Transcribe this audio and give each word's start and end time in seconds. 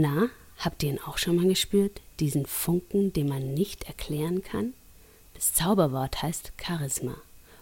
Na, 0.00 0.28
habt 0.58 0.84
ihr 0.84 0.90
ihn 0.90 1.00
auch 1.00 1.18
schon 1.18 1.34
mal 1.34 1.48
gespürt? 1.48 2.00
Diesen 2.20 2.46
Funken, 2.46 3.12
den 3.12 3.28
man 3.28 3.52
nicht 3.54 3.82
erklären 3.88 4.44
kann? 4.44 4.72
Das 5.34 5.54
Zauberwort 5.54 6.22
heißt 6.22 6.52
Charisma. 6.56 7.16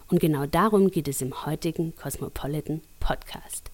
Und 0.07 0.19
genau 0.19 0.45
darum 0.45 0.91
geht 0.91 1.07
es 1.07 1.23
im 1.23 1.47
heutigen 1.47 1.95
Cosmopolitan 1.95 2.81
Podcast. 2.99 3.71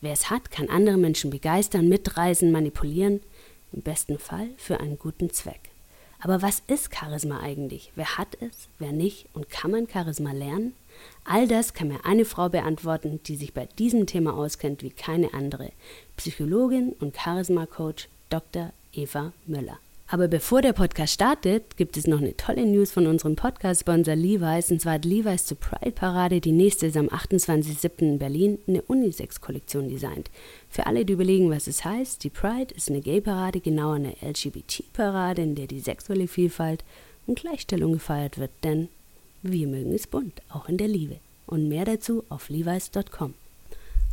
Wer 0.00 0.14
es 0.14 0.30
hat, 0.30 0.50
kann 0.50 0.70
andere 0.70 0.96
Menschen 0.96 1.28
begeistern, 1.28 1.90
mitreisen, 1.90 2.52
manipulieren, 2.52 3.20
im 3.74 3.82
besten 3.82 4.18
Fall 4.18 4.48
für 4.56 4.80
einen 4.80 4.98
guten 4.98 5.28
Zweck. 5.28 5.68
Aber 6.18 6.40
was 6.40 6.62
ist 6.68 6.94
Charisma 6.94 7.40
eigentlich? 7.40 7.92
Wer 7.96 8.16
hat 8.16 8.38
es, 8.40 8.70
wer 8.78 8.92
nicht 8.92 9.26
und 9.34 9.50
kann 9.50 9.72
man 9.72 9.90
Charisma 9.90 10.32
lernen? 10.32 10.72
All 11.24 11.48
das 11.48 11.74
kann 11.74 11.88
mir 11.88 12.04
eine 12.04 12.24
Frau 12.24 12.48
beantworten, 12.48 13.20
die 13.26 13.36
sich 13.36 13.52
bei 13.52 13.66
diesem 13.78 14.06
Thema 14.06 14.34
auskennt 14.34 14.82
wie 14.82 14.90
keine 14.90 15.34
andere. 15.34 15.72
Psychologin 16.16 16.92
und 17.00 17.16
Charisma-Coach 17.16 18.08
Dr. 18.28 18.72
Eva 18.92 19.32
Müller. 19.46 19.78
Aber 20.08 20.28
bevor 20.28 20.62
der 20.62 20.72
Podcast 20.72 21.14
startet, 21.14 21.76
gibt 21.76 21.96
es 21.96 22.06
noch 22.06 22.20
eine 22.20 22.36
tolle 22.36 22.64
News 22.64 22.92
von 22.92 23.08
unserem 23.08 23.34
Podcast-Sponsor 23.34 24.14
Levi's. 24.14 24.70
Und 24.70 24.80
zwar 24.80 24.94
hat 24.94 25.04
Levi's 25.04 25.46
zur 25.46 25.58
Pride-Parade, 25.58 26.40
die 26.40 26.52
nächste 26.52 26.86
ist 26.86 26.96
am 26.96 27.08
28.07. 27.08 28.02
in 28.02 28.18
Berlin, 28.20 28.58
eine 28.68 28.82
Unisex-Kollektion 28.82 29.88
designt. 29.88 30.30
Für 30.68 30.86
alle, 30.86 31.04
die 31.04 31.14
überlegen, 31.14 31.50
was 31.50 31.66
es 31.66 31.84
heißt, 31.84 32.22
die 32.22 32.30
Pride 32.30 32.72
ist 32.72 32.88
eine 32.88 33.00
Gay-Parade, 33.00 33.58
genauer 33.58 33.96
eine 33.96 34.14
LGBT-Parade, 34.22 35.42
in 35.42 35.56
der 35.56 35.66
die 35.66 35.80
sexuelle 35.80 36.28
Vielfalt 36.28 36.84
und 37.26 37.40
Gleichstellung 37.40 37.94
gefeiert 37.94 38.38
wird. 38.38 38.52
Denn 38.62 38.88
wir 39.52 39.66
mögen 39.66 39.92
es 39.92 40.06
bunt, 40.06 40.42
auch 40.48 40.68
in 40.68 40.78
der 40.78 40.88
Liebe. 40.88 41.18
Und 41.46 41.68
mehr 41.68 41.84
dazu 41.84 42.24
auf 42.28 42.48
levi's.com. 42.48 43.34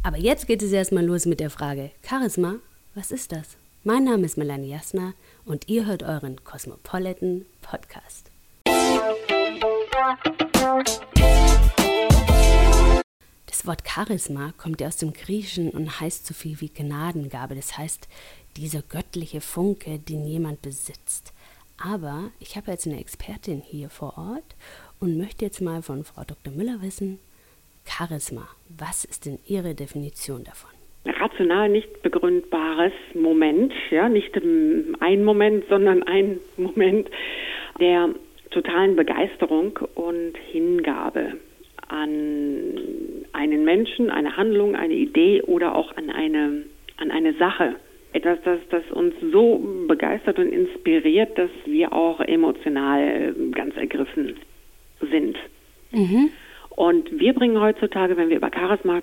Aber 0.03 0.17
jetzt 0.17 0.47
geht 0.47 0.61
es 0.61 0.71
erstmal 0.71 1.05
los 1.05 1.25
mit 1.25 1.39
der 1.39 1.49
Frage: 1.49 1.91
Charisma, 2.07 2.55
was 2.93 3.11
ist 3.11 3.31
das? 3.31 3.57
Mein 3.83 4.03
Name 4.03 4.25
ist 4.25 4.37
Melanie 4.37 4.69
Jasner 4.69 5.13
und 5.45 5.67
ihr 5.67 5.85
hört 5.85 6.03
euren 6.03 6.43
Cosmopolitan 6.43 7.45
Podcast. 7.61 8.31
Das 13.45 13.65
Wort 13.65 13.87
Charisma 13.87 14.53
kommt 14.57 14.81
ja 14.81 14.87
aus 14.87 14.97
dem 14.97 15.13
Griechischen 15.13 15.69
und 15.69 15.99
heißt 15.99 16.25
so 16.25 16.33
viel 16.33 16.59
wie 16.61 16.69
Gnadengabe. 16.69 17.55
Das 17.55 17.77
heißt, 17.77 18.07
dieser 18.57 18.81
göttliche 18.81 19.41
Funke, 19.41 19.99
den 19.99 20.25
jemand 20.25 20.61
besitzt. 20.61 21.33
Aber 21.77 22.31
ich 22.39 22.55
habe 22.55 22.71
jetzt 22.71 22.87
eine 22.87 22.99
Expertin 22.99 23.61
hier 23.61 23.89
vor 23.89 24.17
Ort 24.17 24.55
und 25.03 25.17
möchte 25.17 25.43
jetzt 25.43 25.59
mal 25.59 25.81
von 25.81 26.05
Frau 26.05 26.23
Dr. 26.25 26.53
Müller 26.53 26.81
wissen, 26.81 27.19
Charisma, 27.85 28.47
was 28.69 29.03
ist 29.03 29.25
denn 29.25 29.37
Ihre 29.45 29.75
Definition 29.75 30.45
davon? 30.45 30.69
rational 31.05 31.67
nicht 31.67 32.01
begründbares 32.01 32.93
Moment, 33.13 33.73
ja, 33.91 34.07
nicht 34.07 34.33
ein 35.01 35.23
Moment, 35.25 35.65
sondern 35.67 36.03
ein 36.03 36.39
Moment 36.57 37.09
der 37.81 38.15
totalen 38.51 38.95
Begeisterung 38.95 39.77
und 39.95 40.37
Hingabe 40.37 41.33
an 41.89 42.77
einen 43.33 43.65
Menschen, 43.65 44.09
eine 44.09 44.37
Handlung, 44.37 44.77
eine 44.77 44.93
Idee 44.93 45.41
oder 45.41 45.75
auch 45.75 45.97
an 45.97 46.09
eine, 46.09 46.63
an 46.97 47.11
eine 47.11 47.33
Sache. 47.33 47.75
Etwas, 48.13 48.37
das, 48.45 48.59
das 48.69 48.89
uns 48.91 49.15
so 49.33 49.59
begeistert 49.87 50.39
und 50.39 50.53
inspiriert, 50.53 51.37
dass 51.37 51.49
wir 51.65 51.91
auch 51.91 52.21
emotional 52.21 53.35
ganz 53.51 53.75
ergriffen 53.75 54.37
sind. 55.05 55.37
Mhm. 55.91 56.29
Und 56.69 57.19
wir 57.19 57.33
bringen 57.33 57.59
heutzutage, 57.59 58.17
wenn 58.17 58.29
wir 58.29 58.37
über 58.37 58.49
Charisma 58.51 59.01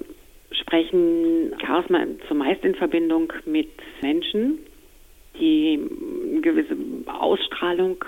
sprechen 0.53 1.55
Charisma 1.65 2.05
zumeist 2.29 2.65
in 2.65 2.75
Verbindung 2.75 3.33
mit 3.47 3.69
Menschen, 4.03 4.59
die 5.39 5.79
eine 6.31 6.41
gewisse 6.41 6.77
Ausstrahlung 7.07 8.05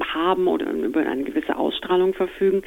haben 0.00 0.48
oder 0.48 0.70
über 0.70 1.00
eine 1.00 1.24
gewisse 1.24 1.56
Ausstrahlung 1.56 2.14
verfügen. 2.14 2.62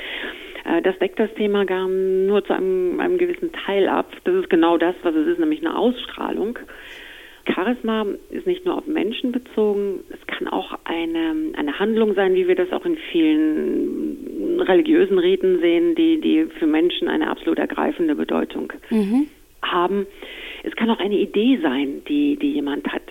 Äh, 0.66 0.82
das 0.82 0.98
deckt 1.00 1.20
das 1.20 1.34
Thema 1.34 1.66
gar 1.66 1.88
nur 1.88 2.44
zu 2.46 2.54
einem, 2.54 3.00
einem 3.00 3.18
gewissen 3.18 3.52
Teil 3.52 3.88
ab. 3.88 4.12
Das 4.24 4.36
ist 4.36 4.50
genau 4.50 4.78
das, 4.78 4.96
was 5.04 5.16
es 5.16 5.28
ist, 5.28 5.40
nämlich 5.40 5.62
eine 5.62 5.78
Ausstrahlung. 5.78 6.60
Charisma 7.54 8.06
ist 8.30 8.46
nicht 8.46 8.66
nur 8.66 8.78
auf 8.78 8.88
Menschen 8.88 9.32
bezogen, 9.32 10.02
es 10.10 10.28
kann 10.28 10.48
auch 10.48 10.78
eine, 10.84 11.54
eine 11.58 11.80
Handlung 11.80 12.14
sein, 12.14 12.36
wie 12.36 12.48
wir 12.48 12.56
das 12.56 12.72
auch 12.72 12.86
in 12.86 12.98
vielen 13.12 14.62
religiösen 14.62 15.20
Riten 15.20 15.60
sehen, 15.60 15.96
die, 15.96 16.20
die 16.20 16.46
für 16.60 16.68
Menschen 16.68 17.08
eine 17.08 17.30
absolut 17.30 17.60
ergreifende 17.60 18.16
Bedeutung 18.16 18.74
mhm. 18.90 19.28
haben. 19.62 20.08
Es 20.64 20.76
kann 20.76 20.90
auch 20.90 21.00
eine 21.00 21.18
Idee 21.18 21.60
sein, 21.62 22.02
die, 22.10 22.36
die 22.36 22.52
jemand 22.52 22.88
hat, 22.92 23.04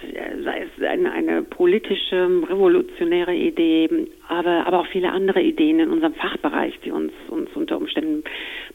sei 0.45 0.65
es 0.65 0.85
eine, 0.85 1.11
eine 1.13 1.43
politische, 1.43 2.29
revolutionäre 2.49 3.35
Idee, 3.35 3.89
aber, 4.29 4.67
aber 4.67 4.81
auch 4.81 4.87
viele 4.89 5.11
andere 5.11 5.41
Ideen 5.41 5.81
in 5.81 5.91
unserem 5.91 6.15
Fachbereich, 6.15 6.79
die 6.85 6.91
uns, 6.91 7.13
uns 7.29 7.49
unter 7.55 7.79
Umständen 7.79 8.25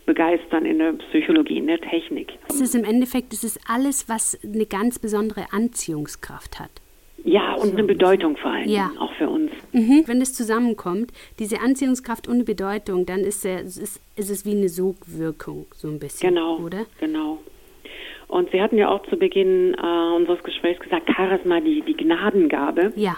begeistern 0.05 0.65
in 0.65 0.79
der 0.79 0.93
Psychologie, 0.93 1.57
in 1.57 1.67
der 1.67 1.79
Technik. 1.79 2.33
Es 2.49 2.61
ist 2.61 2.75
im 2.75 2.83
Endeffekt, 2.83 3.33
es 3.33 3.43
ist 3.43 3.59
alles, 3.67 4.09
was 4.09 4.39
eine 4.43 4.65
ganz 4.65 4.99
besondere 4.99 5.45
Anziehungskraft 5.51 6.59
hat. 6.59 6.71
Ja, 7.23 7.53
und 7.53 7.73
eine 7.73 7.83
Bedeutung 7.83 8.35
vor 8.35 8.51
allem, 8.51 8.67
ja. 8.67 8.91
auch 8.99 9.13
für 9.13 9.29
uns. 9.29 9.51
Mhm. 9.73 10.03
Wenn 10.07 10.21
es 10.21 10.33
zusammenkommt, 10.33 11.11
diese 11.37 11.59
Anziehungskraft 11.61 12.27
und 12.27 12.45
Bedeutung, 12.45 13.05
dann 13.05 13.19
ist, 13.19 13.43
der, 13.43 13.61
ist, 13.61 14.01
ist 14.15 14.29
es 14.29 14.45
wie 14.45 14.51
eine 14.51 14.69
Sogwirkung, 14.69 15.67
so 15.75 15.87
ein 15.87 15.99
bisschen, 15.99 16.33
genau, 16.33 16.57
oder? 16.57 16.85
Genau, 16.99 17.37
Und 18.27 18.49
Sie 18.51 18.59
hatten 18.59 18.77
ja 18.77 18.89
auch 18.89 19.05
zu 19.07 19.17
Beginn 19.17 19.75
äh, 19.75 20.15
unseres 20.15 20.41
Gesprächs 20.43 20.79
gesagt, 20.79 21.09
Charisma, 21.15 21.59
die, 21.59 21.81
die 21.81 21.95
Gnadengabe. 21.95 22.91
Ja 22.95 23.17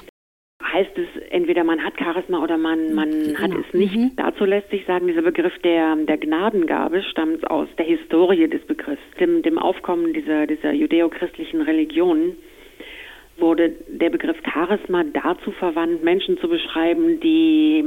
heißt 0.64 0.98
es, 0.98 1.22
entweder 1.30 1.64
man 1.64 1.84
hat 1.84 1.94
Charisma 1.98 2.42
oder 2.44 2.58
man, 2.58 2.94
man 2.94 3.12
genau. 3.12 3.40
hat 3.40 3.52
es 3.52 3.74
nicht. 3.74 3.96
Mhm. 3.96 4.12
Dazu 4.16 4.46
lässt 4.46 4.70
sich 4.70 4.86
sagen, 4.86 5.08
dieser 5.08 5.22
Begriff 5.22 5.54
der, 5.64 5.96
der 5.96 6.18
Gnadengabe 6.18 7.04
stammt 7.04 7.50
aus 7.50 7.68
der 7.78 7.86
Historie 7.86 8.48
des 8.48 8.62
Begriffs. 8.66 9.02
Dem, 9.20 9.42
dem 9.42 9.58
Aufkommen 9.58 10.14
dieser, 10.14 10.48
dieser 10.48 10.74
judäo-christlichen 10.74 11.62
Religionen 11.62 12.38
wurde 13.38 13.74
der 13.88 14.10
Begriff 14.10 14.38
Charisma 14.44 15.04
dazu 15.04 15.52
verwandt, 15.52 16.04
Menschen 16.04 16.38
zu 16.38 16.48
beschreiben, 16.48 17.20
die, 17.20 17.84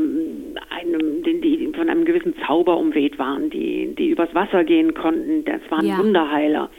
einem, 0.71 1.23
die, 1.23 1.41
die 1.41 1.73
von 1.75 1.89
einem 1.89 2.05
gewissen 2.05 2.35
Zauber 2.47 2.77
umweht 2.77 3.19
waren, 3.19 3.51
die, 3.51 3.95
die 3.97 4.11
übers 4.11 4.35
Wasser 4.35 4.65
gehen 4.65 4.95
konnten. 4.95 5.45
Das 5.45 5.61
waren 5.71 5.87
ja. 5.87 5.99
Wunderheiler. 5.99 6.71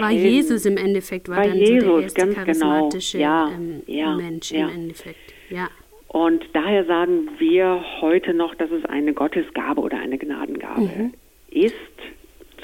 War 0.00 0.10
Jesus 0.10 0.66
im 0.66 0.76
Endeffekt, 0.76 1.28
war, 1.28 1.38
war 1.38 1.46
dann 1.46 1.56
Jesus, 1.56 1.84
so 1.84 1.94
der 1.96 2.02
erste 2.02 2.20
ganz 2.20 2.34
genau. 2.34 2.44
charismatische 2.44 3.18
genau. 3.18 3.30
ja, 3.30 3.52
ähm, 3.52 3.82
ja, 3.86 4.16
Mensch 4.16 4.50
ja. 4.52 4.68
im 4.68 4.74
Endeffekt. 4.74 5.34
Ja. 5.48 5.68
Und 6.08 6.44
daher 6.52 6.84
sagen 6.86 7.28
wir 7.38 7.84
heute 8.00 8.34
noch, 8.34 8.54
dass 8.56 8.70
es 8.70 8.84
eine 8.84 9.12
Gottesgabe 9.12 9.80
oder 9.80 9.98
eine 9.98 10.18
Gnadengabe 10.18 10.80
mhm. 10.80 11.14
ist. 11.50 11.74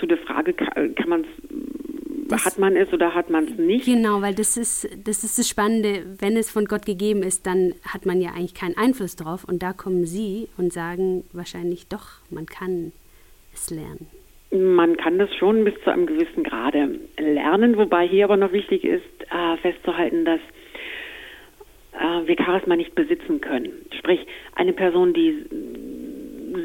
Zu 0.01 0.07
der 0.07 0.19
Frage, 0.19 0.53
kann 0.53 1.09
man 1.09 1.25
hat 2.33 2.59
man 2.59 2.77
es 2.77 2.93
oder 2.93 3.15
hat 3.15 3.31
man 3.31 3.45
es 3.45 3.57
nicht? 3.57 3.85
Genau, 3.85 4.21
weil 4.21 4.35
das 4.35 4.57
ist, 4.57 4.89
das 5.05 5.25
ist 5.25 5.39
das 5.39 5.49
Spannende. 5.49 6.05
Wenn 6.19 6.37
es 6.37 6.51
von 6.51 6.65
Gott 6.65 6.87
gegeben 6.87 7.23
ist, 7.23 7.47
dann 7.47 7.75
hat 7.87 8.07
man 8.07 8.21
ja 8.21 8.31
eigentlich 8.31 8.55
keinen 8.55 8.77
Einfluss 8.77 9.17
drauf. 9.17 9.45
Und 9.45 9.63
da 9.63 9.73
kommen 9.73 10.07
Sie 10.07 10.49
und 10.57 10.73
sagen 10.73 11.25
wahrscheinlich 11.33 11.87
doch, 11.89 12.07
man 12.31 12.47
kann 12.47 12.93
es 13.55 13.71
lernen. 13.71 14.09
Man 14.51 14.97
kann 14.97 15.19
das 15.19 15.35
schon 15.35 15.65
bis 15.65 15.75
zu 15.83 15.91
einem 15.91 16.07
gewissen 16.07 16.45
Grade 16.45 17.01
lernen, 17.19 17.77
wobei 17.77 18.07
hier 18.07 18.25
aber 18.25 18.37
noch 18.37 18.53
wichtig 18.53 18.85
ist, 18.85 19.03
äh, 19.23 19.57
festzuhalten, 19.59 20.25
dass 20.25 20.41
äh, 21.93 22.27
wir 22.29 22.37
Charisma 22.37 22.77
nicht 22.77 22.95
besitzen 22.95 23.41
können. 23.41 23.73
Sprich, 23.99 24.21
eine 24.55 24.73
Person, 24.73 25.13
die 25.13 25.47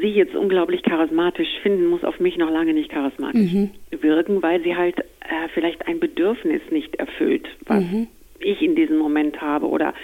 sie 0.00 0.08
jetzt 0.08 0.34
unglaublich 0.34 0.82
charismatisch 0.82 1.48
finden, 1.62 1.86
muss 1.86 2.04
auf 2.04 2.20
mich 2.20 2.36
noch 2.36 2.50
lange 2.50 2.72
nicht 2.72 2.90
charismatisch 2.90 3.52
mhm. 3.52 3.70
wirken, 4.00 4.42
weil 4.42 4.62
sie 4.62 4.76
halt 4.76 4.98
äh, 4.98 5.48
vielleicht 5.52 5.86
ein 5.86 6.00
Bedürfnis 6.00 6.62
nicht 6.70 6.96
erfüllt, 6.96 7.48
was 7.66 7.82
mhm. 7.82 8.06
ich 8.38 8.62
in 8.62 8.74
diesem 8.74 8.98
Moment 8.98 9.40
habe 9.40 9.66
oder 9.68 9.94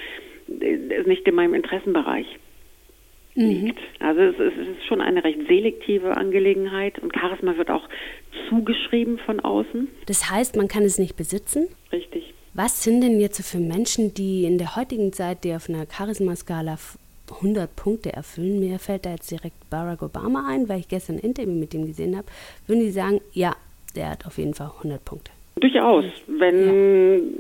ist 0.49 1.07
nicht 1.07 1.27
in 1.29 1.35
meinem 1.35 1.55
Interessenbereich 1.55 2.27
liegt. 3.43 3.79
Mhm. 3.79 4.07
Also 4.07 4.21
es, 4.21 4.35
es, 4.39 4.69
ist 4.69 4.87
schon 4.87 5.01
eine 5.01 5.25
recht 5.25 5.39
selektive 5.49 6.17
Angelegenheit 6.17 6.99
und 6.99 7.15
Charisma 7.15 7.57
wird 7.57 7.71
auch 7.71 7.89
zugeschrieben 8.49 9.19
von 9.19 9.41
außen. 9.41 9.89
Das 10.07 10.31
heißt, 10.31 10.57
man 10.57 10.69
kann 10.69 10.83
es 10.85 10.99
nicht 10.99 11.17
besitzen? 11.17 11.69
Richtig. 11.93 12.35
Was 12.55 12.83
sind 12.83 13.03
denn 13.03 13.21
jetzt 13.21 13.41
für 13.49 13.59
Menschen, 13.59 14.15
die 14.15 14.45
in 14.45 14.59
der 14.59 14.77
heutigen 14.77 15.13
Zeit, 15.13 15.45
die 15.45 15.55
auf 15.55 15.69
einer 15.69 15.87
Charisma-Skala 15.87 16.77
100 17.31 17.77
Punkte 17.77 18.13
erfüllen, 18.13 18.59
mir 18.59 18.79
fällt 18.79 19.07
da 19.07 19.11
jetzt 19.11 19.31
direkt 19.31 19.71
Barack 19.71 20.03
Obama 20.03 20.47
ein, 20.49 20.69
weil 20.69 20.81
ich 20.81 20.89
gestern 20.89 21.17
ein 21.17 21.21
Interview 21.21 21.53
mit 21.53 21.75
ihm 21.75 21.87
gesehen 21.87 22.17
habe, 22.17 22.27
würden 22.67 22.81
die 22.81 22.91
sagen, 22.91 23.21
ja, 23.33 23.55
der 23.95 24.11
hat 24.11 24.27
auf 24.27 24.39
jeden 24.39 24.55
Fall 24.55 24.71
100 24.79 25.05
Punkte. 25.05 25.31
Durchaus. 25.57 26.05
Wenn, 26.27 27.35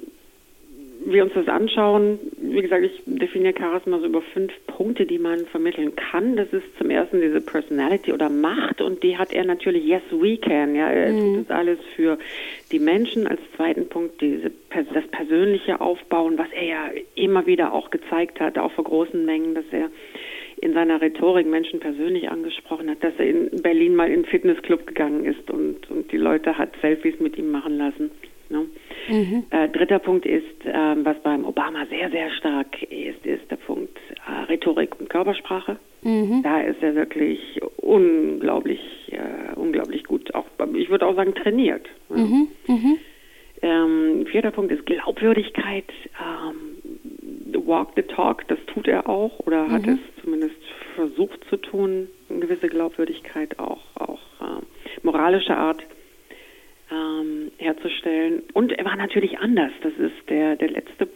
ja. 1.06 1.12
wir 1.12 1.24
uns 1.24 1.32
das 1.34 1.48
anschauen, 1.48 2.18
wie 2.40 2.62
gesagt, 2.62 2.84
ich 2.84 3.02
definiere 3.06 3.54
Charisma 3.58 3.98
so 3.98 4.06
über 4.06 4.22
fünf 4.22 4.52
Punkte, 4.78 5.06
die 5.06 5.18
man 5.18 5.44
vermitteln 5.46 5.96
kann. 5.96 6.36
Das 6.36 6.52
ist 6.52 6.64
zum 6.78 6.90
ersten 6.90 7.20
diese 7.20 7.40
Personality 7.40 8.12
oder 8.12 8.30
Macht 8.30 8.80
und 8.80 9.02
die 9.02 9.18
hat 9.18 9.32
er 9.32 9.44
natürlich, 9.44 9.84
yes, 9.84 10.02
we 10.12 10.36
can. 10.36 10.76
Ja, 10.76 10.88
er 10.88 11.12
mhm. 11.12 11.18
tut 11.18 11.50
das 11.50 11.56
alles 11.56 11.78
für 11.96 12.16
die 12.70 12.78
Menschen. 12.78 13.26
Als 13.26 13.40
zweiten 13.56 13.88
Punkt 13.88 14.20
diese, 14.20 14.52
das 14.70 15.06
persönliche 15.08 15.80
Aufbauen, 15.80 16.38
was 16.38 16.46
er 16.52 16.64
ja 16.64 16.90
immer 17.16 17.44
wieder 17.46 17.72
auch 17.72 17.90
gezeigt 17.90 18.38
hat, 18.38 18.56
auch 18.56 18.70
vor 18.70 18.84
großen 18.84 19.24
Mengen, 19.24 19.56
dass 19.56 19.64
er 19.72 19.90
in 20.60 20.74
seiner 20.74 21.02
Rhetorik 21.02 21.48
Menschen 21.48 21.80
persönlich 21.80 22.30
angesprochen 22.30 22.88
hat, 22.88 23.02
dass 23.02 23.14
er 23.18 23.26
in 23.26 23.60
Berlin 23.60 23.96
mal 23.96 24.06
in 24.06 24.14
einen 24.14 24.24
Fitnessclub 24.26 24.86
gegangen 24.86 25.24
ist 25.24 25.50
und, 25.50 25.90
und 25.90 26.12
die 26.12 26.16
Leute 26.16 26.56
hat 26.56 26.70
Selfies 26.80 27.18
mit 27.18 27.36
ihm 27.36 27.50
machen 27.50 27.78
lassen. 27.78 28.12
Ne? 28.50 28.66
Mhm. 29.08 29.44
Äh, 29.50 29.68
dritter 29.68 29.98
Punkt 29.98 30.26
ist, 30.26 30.64
äh, 30.64 31.04
was 31.04 31.18
beim 31.22 31.44
Obama 31.44 31.86
sehr, 31.86 32.10
sehr 32.10 32.30
stark 32.30 32.82
ist, 32.82 33.24
ist 33.26 33.50
der 33.50 33.56
Punkt 33.56 33.96
äh, 34.26 34.44
Rhetorik 34.44 34.98
und 34.98 35.10
Körpersprache. 35.10 35.78
Mhm. 36.02 36.42
Da 36.42 36.60
ist 36.60 36.82
er 36.82 36.94
wirklich 36.94 37.60
unglaublich, 37.76 38.80
äh, 39.10 39.54
unglaublich 39.54 40.04
gut, 40.04 40.34
auch, 40.34 40.46
ich 40.74 40.90
würde 40.90 41.06
auch 41.06 41.16
sagen, 41.16 41.34
trainiert. 41.34 41.86
Mhm. 42.08 42.48
Mhm. 42.66 42.98
Ähm, 43.60 44.26
vierter 44.26 44.52
Punkt 44.52 44.72
ist 44.72 44.86
Glaubwürdigkeit. 44.86 45.92
Ähm, 46.20 46.78
walk 47.68 47.90
the 47.96 48.02
talk, 48.02 48.48
das 48.48 48.58
tut 48.66 48.88
er 48.88 49.08
auch 49.08 49.38
oder 49.40 49.70
hat 49.70 49.86
mhm. 49.86 49.94
es 49.94 50.24
zumindest 50.24 50.56
versucht 50.96 51.44
zu 51.50 51.56
tun. 51.56 52.08
Eine 52.28 52.40
gewisse 52.40 52.68
Glaubwürdigkeit 52.68 53.58
auch, 53.58 53.82
auch 53.94 54.20
äh, 54.40 54.62
moralische 55.02 55.56
Art 55.56 55.84
ähm, 56.90 57.50
herzustellen. 57.58 58.42
Und 58.52 58.72
er 58.72 58.84
war 58.84 58.96
natürlich 58.96 59.38
anders. 59.38 59.72
Das 59.82 59.92
ist 59.94 60.28
der, 60.28 60.56
der 60.56 60.70
letzte 60.70 61.08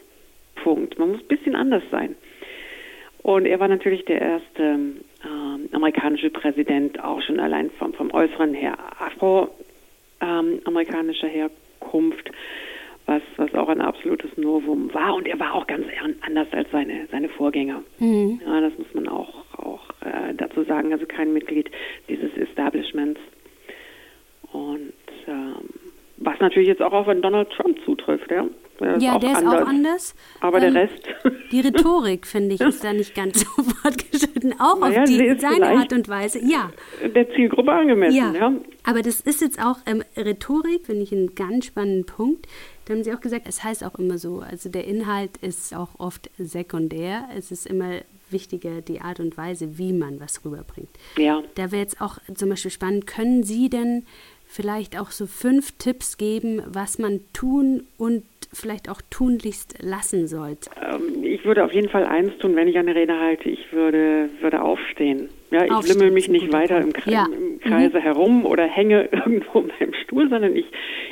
Punkt. 0.56 0.98
Man 0.98 1.12
muss 1.12 1.20
ein 1.20 1.28
bisschen 1.28 1.54
anders 1.56 1.82
sein. 1.90 2.14
Und 3.22 3.46
er 3.46 3.60
war 3.60 3.68
natürlich 3.68 4.04
der 4.04 4.20
erste 4.20 4.62
ähm, 4.62 5.68
amerikanische 5.72 6.30
Präsident, 6.30 7.02
auch 7.02 7.22
schon 7.22 7.38
allein 7.38 7.70
vom, 7.78 7.94
vom 7.94 8.12
Äußeren 8.12 8.52
her 8.54 8.76
afroamerikanischer 10.20 11.28
ähm, 11.28 11.50
Herkunft, 11.80 12.30
was, 13.06 13.22
was 13.36 13.54
auch 13.54 13.68
ein 13.68 13.80
absolutes 13.80 14.36
Novum 14.36 14.92
war. 14.92 15.14
Und 15.14 15.28
er 15.28 15.38
war 15.38 15.54
auch 15.54 15.68
ganz 15.68 15.86
anders 16.22 16.48
als 16.50 16.68
seine, 16.72 17.06
seine 17.12 17.28
Vorgänger. 17.28 17.84
Mhm. 18.00 18.40
Ja, 18.44 18.60
das 18.60 18.76
muss 18.76 18.92
man 18.92 19.06
auch, 19.06 19.44
auch 19.56 19.88
äh, 20.00 20.34
dazu 20.34 20.64
sagen. 20.64 20.92
Also 20.92 21.06
kein 21.06 21.32
Mitglied 21.32 21.70
dieses 22.08 22.36
Establishments. 22.36 23.20
Und 24.50 24.92
ähm, 25.26 25.68
was 26.18 26.38
natürlich 26.40 26.68
jetzt 26.68 26.82
auch 26.82 26.92
auf 26.92 27.06
Donald 27.06 27.50
Trump 27.50 27.78
zutrifft, 27.84 28.30
ja. 28.30 28.46
Der 28.80 28.98
ja, 28.98 29.18
der 29.18 29.32
ist 29.32 29.38
anders. 29.38 29.62
auch 29.62 29.66
anders. 29.66 30.14
Aber 30.40 30.62
ähm, 30.62 30.74
der 30.74 30.82
Rest. 30.82 31.08
Die 31.52 31.60
Rhetorik, 31.60 32.26
finde 32.26 32.54
ich, 32.54 32.60
ist 32.60 32.82
da 32.82 32.92
nicht 32.92 33.14
ganz 33.14 33.40
so 33.56 33.62
fortgeschritten. 33.62 34.54
Auch 34.58 34.80
naja, 34.80 35.02
auf 35.02 35.08
die, 35.08 35.34
seine 35.38 35.68
Art 35.78 35.92
und 35.92 36.08
Weise. 36.08 36.40
Ja. 36.44 36.70
Der 37.14 37.30
Zielgruppe 37.34 37.70
angemessen, 37.70 38.16
ja. 38.16 38.32
ja. 38.32 38.52
Aber 38.84 39.02
das 39.02 39.20
ist 39.20 39.40
jetzt 39.40 39.64
auch 39.64 39.76
ähm, 39.86 40.02
Rhetorik, 40.16 40.86
finde 40.86 41.02
ich, 41.02 41.12
einen 41.12 41.34
ganz 41.34 41.66
spannenden 41.66 42.06
Punkt. 42.06 42.46
Da 42.86 42.94
haben 42.94 43.04
Sie 43.04 43.12
auch 43.12 43.20
gesagt, 43.20 43.46
es 43.46 43.62
heißt 43.62 43.84
auch 43.84 43.98
immer 43.98 44.18
so, 44.18 44.40
also 44.40 44.68
der 44.68 44.84
Inhalt 44.86 45.36
ist 45.40 45.74
auch 45.76 45.90
oft 45.98 46.30
sekundär. 46.38 47.28
Es 47.36 47.52
ist 47.52 47.66
immer 47.66 48.00
wichtiger 48.30 48.80
die 48.80 49.00
Art 49.00 49.20
und 49.20 49.36
Weise, 49.36 49.78
wie 49.78 49.92
man 49.92 50.18
was 50.18 50.44
rüberbringt. 50.44 50.90
Ja. 51.16 51.42
Da 51.54 51.70
wäre 51.70 51.82
jetzt 51.82 52.00
auch 52.00 52.18
zum 52.34 52.48
Beispiel 52.48 52.70
spannend, 52.70 53.06
können 53.06 53.44
Sie 53.44 53.68
denn 53.68 54.06
vielleicht 54.52 55.00
auch 55.00 55.10
so 55.10 55.26
fünf 55.26 55.72
Tipps 55.78 56.18
geben, 56.18 56.62
was 56.66 56.98
man 56.98 57.20
tun 57.32 57.84
und 57.96 58.24
vielleicht 58.52 58.90
auch 58.90 59.00
tunlichst 59.10 59.82
lassen 59.82 60.28
sollte? 60.28 60.70
Ähm, 60.80 61.24
ich 61.24 61.44
würde 61.46 61.64
auf 61.64 61.72
jeden 61.72 61.88
Fall 61.88 62.04
eins 62.04 62.36
tun, 62.38 62.54
wenn 62.54 62.68
ich 62.68 62.76
eine 62.76 62.94
Rede 62.94 63.18
halte. 63.18 63.48
Ich 63.48 63.72
würde, 63.72 64.28
würde 64.40 64.60
aufstehen. 64.60 65.30
Ja, 65.50 65.64
ich 65.64 65.70
aufstehen, 65.70 65.98
lümmel 65.98 66.12
mich 66.12 66.28
nicht 66.28 66.52
weiter 66.52 66.80
im, 66.80 66.92
Kre 66.92 67.10
ja. 67.10 67.26
im, 67.26 67.60
Kreise 67.60 67.98
mhm. 67.98 68.02
herum 68.02 68.44
oder 68.44 68.64
hänge 68.64 69.04
irgendwo 69.12 69.60
in 69.60 69.72
meinem 69.80 69.94
Stuhl, 70.04 70.28
sondern 70.28 70.54
ich, 70.54 70.66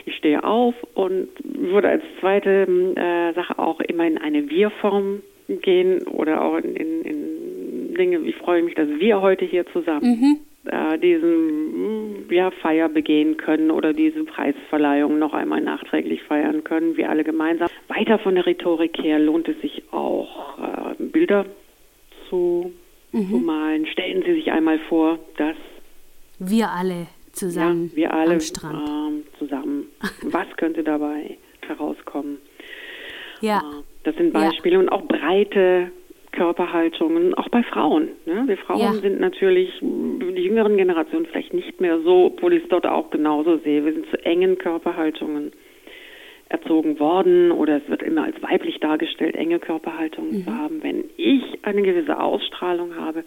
ich 0.04 0.16
stehe 0.16 0.44
auf 0.44 0.74
und 0.94 1.28
würde 1.42 1.88
als 1.88 2.02
zweite 2.20 2.66
äh, 2.96 3.32
Sache 3.34 3.58
auch 3.58 3.80
immer 3.80 4.06
in 4.06 4.18
eine 4.18 4.50
Wir-Form 4.50 5.22
gehen 5.48 6.06
oder 6.06 6.44
auch 6.44 6.58
in, 6.58 6.76
in, 6.76 7.02
in 7.02 7.94
Dinge, 7.94 8.18
ich 8.18 8.36
freue 8.36 8.62
mich, 8.62 8.74
dass 8.74 8.88
wir 8.88 9.20
heute 9.20 9.46
hier 9.46 9.66
zusammen 9.72 10.06
mhm 10.06 10.38
äh, 10.66 10.98
diesen 10.98 11.99
ja, 12.30 12.50
Feier 12.50 12.88
begehen 12.88 13.36
können 13.36 13.70
oder 13.70 13.92
diese 13.92 14.24
Preisverleihung 14.24 15.18
noch 15.18 15.34
einmal 15.34 15.60
nachträglich 15.60 16.22
feiern 16.22 16.64
können, 16.64 16.96
wir 16.96 17.10
alle 17.10 17.24
gemeinsam. 17.24 17.68
Weiter 17.88 18.18
von 18.18 18.34
der 18.34 18.46
Rhetorik 18.46 18.98
her 19.02 19.18
lohnt 19.18 19.48
es 19.48 19.60
sich 19.60 19.82
auch, 19.92 20.58
äh, 20.58 21.02
Bilder 21.02 21.46
zu, 22.28 22.72
mhm. 23.12 23.30
zu, 23.30 23.36
malen. 23.38 23.86
Stellen 23.86 24.22
Sie 24.24 24.34
sich 24.34 24.50
einmal 24.50 24.78
vor, 24.88 25.18
dass 25.36 25.56
wir 26.38 26.70
alle 26.70 27.06
zusammen 27.32 27.90
ja, 27.92 27.96
wir 27.96 28.14
alle, 28.14 28.34
am 28.34 28.40
Strand. 28.40 28.88
Ähm, 28.88 29.22
zusammen. 29.38 29.86
Was 30.22 30.46
könnte 30.56 30.82
dabei 30.82 31.38
herauskommen? 31.66 32.38
Ja. 33.40 33.58
Äh, 33.58 33.82
das 34.04 34.16
sind 34.16 34.32
Beispiele 34.32 34.74
ja. 34.74 34.80
und 34.80 34.88
auch 34.88 35.02
breite 35.02 35.92
Körperhaltungen, 36.32 37.34
auch 37.34 37.48
bei 37.48 37.62
Frauen. 37.62 38.08
Ne? 38.24 38.44
Wir 38.46 38.56
Frauen 38.56 38.80
ja. 38.80 38.92
sind 38.92 39.20
natürlich, 39.20 39.70
die 39.80 40.42
jüngeren 40.42 40.76
Generationen 40.76 41.26
vielleicht 41.26 41.54
nicht 41.54 41.80
mehr 41.80 42.00
so, 42.00 42.26
obwohl 42.26 42.54
ich 42.54 42.62
es 42.62 42.68
dort 42.68 42.86
auch 42.86 43.10
genauso 43.10 43.58
sehe. 43.58 43.84
Wir 43.84 43.92
sind 43.92 44.06
zu 44.10 44.24
engen 44.24 44.58
Körperhaltungen 44.58 45.52
erzogen 46.48 46.98
worden 46.98 47.52
oder 47.52 47.76
es 47.76 47.88
wird 47.88 48.02
immer 48.02 48.24
als 48.24 48.40
weiblich 48.42 48.80
dargestellt, 48.80 49.36
enge 49.36 49.58
Körperhaltungen 49.58 50.38
mhm. 50.38 50.44
zu 50.44 50.56
haben. 50.56 50.82
Wenn 50.82 51.04
ich 51.16 51.42
eine 51.62 51.82
gewisse 51.82 52.18
Ausstrahlung 52.20 52.96
habe, 52.96 53.24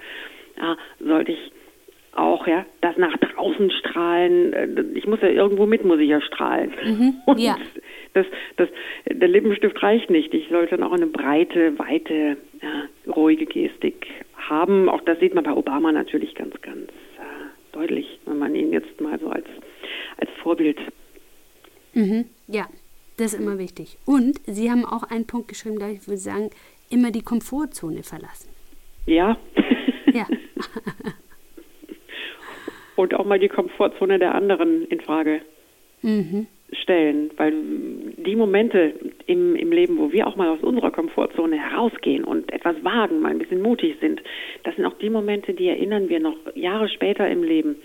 ja, 0.58 0.78
sollte 1.00 1.32
ich 1.32 1.52
auch 2.16 2.48
ja 2.48 2.66
das 2.82 2.98
nach 2.98 3.16
draußen 3.18 3.72
strahlen. 3.72 4.54
Äh, 4.54 4.86
ich 4.94 5.08
muss 5.08 5.22
ja 5.22 5.30
irgendwo 5.30 5.66
mit, 5.66 5.84
muss 5.84 6.00
ich 6.00 6.10
ja 6.10 6.22
strahlen. 6.22 6.74
Mhm. 6.84 7.16
Und 7.26 7.40
ja. 7.40 7.58
das, 8.14 8.26
das, 8.58 8.70
der 9.10 9.28
Lippenstift 9.28 9.82
reicht 9.82 10.10
nicht. 10.10 10.34
Ich 10.34 10.50
sollte 10.50 10.78
dann 10.78 10.84
auch 10.84 10.94
eine 10.94 11.08
breite, 11.08 11.78
weite, 11.80 12.38
ja, 12.62 13.12
ruhige 13.12 13.46
Gestik 13.46 14.08
haben. 14.36 14.90
Auch 14.90 15.02
das 15.02 15.20
sieht 15.20 15.34
man 15.34 15.44
bei 15.44 15.54
Obama 15.54 15.92
natürlich 15.92 16.36
ganz, 16.36 16.54
ganz 16.62 16.90
äh, 17.18 17.72
deutlich, 17.72 18.20
wenn 18.26 18.38
man 18.38 18.56
ihn 18.56 18.72
jetzt 18.72 19.00
mal 19.02 19.20
so 19.20 19.30
als, 19.30 19.48
als 20.18 20.30
Vorbild. 20.42 20.80
Mhm. 21.94 22.26
Ja, 22.48 22.68
das 23.18 23.34
ist 23.34 23.40
immer 23.40 23.58
wichtig. 23.58 23.98
Und 24.06 24.40
Sie 24.46 24.70
haben 24.72 24.86
auch 24.86 25.04
einen 25.04 25.28
Punkt 25.28 25.48
geschrieben, 25.48 25.80
da 25.80 25.90
ich 25.90 26.08
würde 26.08 26.18
sagen, 26.18 26.50
immer 26.90 27.12
die 27.12 27.22
Komfortzone 27.22 28.04
verlassen. 28.04 28.50
Ja. 29.06 29.38
ja. 30.14 30.28
und 32.96 33.14
auch 33.16 33.26
mal 33.26 33.40
die 33.40 33.50
Komfortzone 33.50 34.20
der 34.20 34.36
anderen 34.36 34.86
in 34.88 35.00
Frage 35.02 35.42
mhm. 36.02 36.48
stellen. 36.72 37.32
Weil 37.38 37.54
die 38.18 38.36
Momente 38.36 38.94
im, 39.26 39.56
im 39.56 39.72
Leben, 39.72 39.98
wo 39.98 40.12
wir 40.12 40.28
auch 40.28 40.36
mal 40.36 40.50
aus 40.50 40.62
unserer 40.62 40.92
Komfortzone 40.92 41.58
herausgehen 41.58 42.24
und 42.24 42.52
etwas 42.52 42.76
wagen, 42.84 43.22
mal 43.22 43.32
ein 43.32 43.40
bisschen 43.40 43.62
mutig 43.62 43.98
sind, 44.00 44.22
das 44.64 44.76
sind 44.76 44.86
auch 44.86 44.98
die 45.00 45.10
Momente, 45.10 45.54
die 45.54 45.68
erinnern 45.68 46.10
wir 46.10 46.20
noch 46.20 46.38
Jahre 46.56 46.90
später 46.90 47.30
im 47.30 47.44
Leben. 47.44 47.78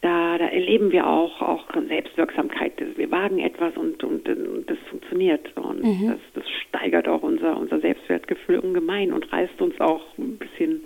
Da, 0.00 0.38
da 0.38 0.46
erleben 0.46 0.92
wir 0.92 1.08
auch, 1.08 1.42
auch 1.42 1.64
Selbstwirksamkeit. 1.88 2.72
Wir 2.96 3.10
wagen 3.10 3.40
etwas 3.40 3.76
und, 3.76 4.04
und, 4.04 4.28
und 4.28 4.70
das 4.70 4.78
funktioniert. 4.90 5.56
Und 5.56 5.82
mhm. 5.82 6.08
das, 6.10 6.20
das 6.34 6.44
steigert 6.68 7.08
auch 7.08 7.22
unser, 7.22 7.58
unser 7.58 7.80
Selbstwertgefühl 7.80 8.60
ungemein 8.60 9.12
und 9.12 9.32
reißt 9.32 9.60
uns 9.60 9.80
auch 9.80 10.02
ein 10.16 10.38
bisschen, 10.38 10.82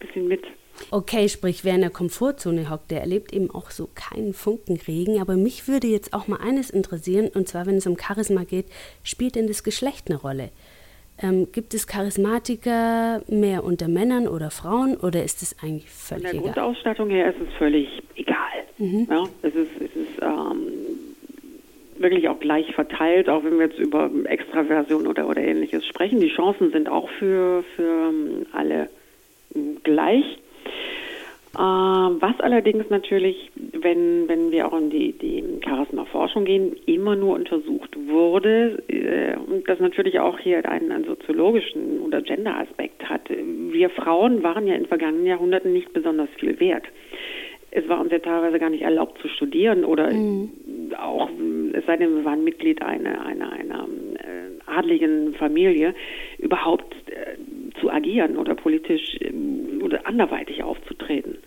bisschen 0.00 0.26
mit. 0.26 0.44
Okay, 0.90 1.28
sprich, 1.28 1.64
wer 1.64 1.74
in 1.74 1.80
der 1.80 1.90
Komfortzone 1.90 2.70
hockt, 2.70 2.90
der 2.90 3.00
erlebt 3.00 3.32
eben 3.32 3.50
auch 3.50 3.70
so 3.70 3.88
keinen 3.94 4.32
Funkenregen. 4.32 5.20
Aber 5.20 5.36
mich 5.36 5.68
würde 5.68 5.86
jetzt 5.86 6.14
auch 6.14 6.28
mal 6.28 6.40
eines 6.40 6.70
interessieren, 6.70 7.28
und 7.34 7.48
zwar, 7.48 7.66
wenn 7.66 7.76
es 7.76 7.86
um 7.86 7.98
Charisma 7.98 8.44
geht, 8.44 8.66
spielt 9.02 9.34
denn 9.34 9.46
das 9.46 9.64
Geschlecht 9.64 10.08
eine 10.08 10.18
Rolle? 10.18 10.50
Ähm, 11.20 11.48
gibt 11.52 11.74
es 11.74 11.86
Charismatiker 11.86 13.22
mehr 13.28 13.64
unter 13.64 13.88
Männern 13.88 14.28
oder 14.28 14.50
Frauen 14.50 14.96
oder 14.96 15.24
ist 15.24 15.42
es 15.42 15.56
eigentlich 15.62 15.90
völlig 15.90 16.24
egal? 16.24 16.34
Von 16.34 16.44
der 16.44 16.52
Grundausstattung 16.52 17.10
her 17.10 17.34
ist 17.34 17.40
es 17.40 17.54
völlig 17.54 17.88
egal. 18.14 18.36
Mhm. 18.78 19.08
Ja, 19.10 19.24
es 19.42 19.54
ist, 19.54 19.70
es 19.80 19.96
ist 19.96 20.22
ähm, 20.22 20.68
wirklich 21.98 22.28
auch 22.28 22.38
gleich 22.38 22.72
verteilt, 22.72 23.28
auch 23.28 23.42
wenn 23.42 23.58
wir 23.58 23.66
jetzt 23.66 23.80
über 23.80 24.08
Extraversion 24.26 25.08
oder, 25.08 25.28
oder 25.28 25.42
ähnliches 25.42 25.84
sprechen. 25.86 26.20
Die 26.20 26.28
Chancen 26.28 26.70
sind 26.70 26.88
auch 26.88 27.08
für, 27.18 27.64
für 27.74 28.10
ähm, 28.10 28.46
alle 28.52 28.88
gleich. 29.82 30.24
Äh, 31.54 31.60
was 31.60 32.38
allerdings 32.40 32.90
natürlich, 32.90 33.50
wenn, 33.56 34.28
wenn 34.28 34.50
wir 34.50 34.66
auch 34.66 34.78
in 34.78 34.90
die, 34.90 35.12
die 35.12 35.42
Charisma-Forschung 35.64 36.44
gehen, 36.44 36.76
immer 36.86 37.16
nur 37.16 37.34
untersucht 37.34 37.96
wurde 38.06 38.82
äh, 38.88 39.36
und 39.36 39.68
das 39.68 39.80
natürlich 39.80 40.20
auch 40.20 40.38
hier 40.38 40.68
einen, 40.68 40.92
einen 40.92 41.04
soziologischen 41.04 42.00
oder 42.00 42.20
Gender-Aspekt 42.20 43.08
hat. 43.08 43.22
Wir 43.30 43.88
Frauen 43.90 44.42
waren 44.42 44.66
ja 44.66 44.74
in 44.74 44.86
vergangenen 44.86 45.26
Jahrhunderten 45.26 45.72
nicht 45.72 45.92
besonders 45.92 46.28
viel 46.38 46.60
wert. 46.60 46.84
Es 47.70 47.86
war 47.88 48.00
uns 48.00 48.12
ja 48.12 48.18
teilweise 48.18 48.58
gar 48.58 48.70
nicht 48.70 48.82
erlaubt 48.82 49.20
zu 49.20 49.28
studieren 49.28 49.84
oder 49.84 50.10
mhm. 50.12 50.50
auch, 50.98 51.28
es 51.72 51.84
sei 51.86 51.96
denn, 51.96 52.16
wir 52.16 52.24
waren 52.24 52.42
Mitglied 52.42 52.82
einer, 52.82 53.24
einer, 53.24 53.52
einer 53.52 53.86
äh, 54.14 54.70
adligen 54.70 55.34
Familie 55.34 55.94
überhaupt 56.38 56.94
zu 57.80 57.90
agieren 57.90 58.36
oder 58.36 58.54
politisch 58.54 59.16
äh, 59.20 59.30
oder 59.88 60.06
anderweitig 60.06 60.62
aufzutreten. 60.62 61.38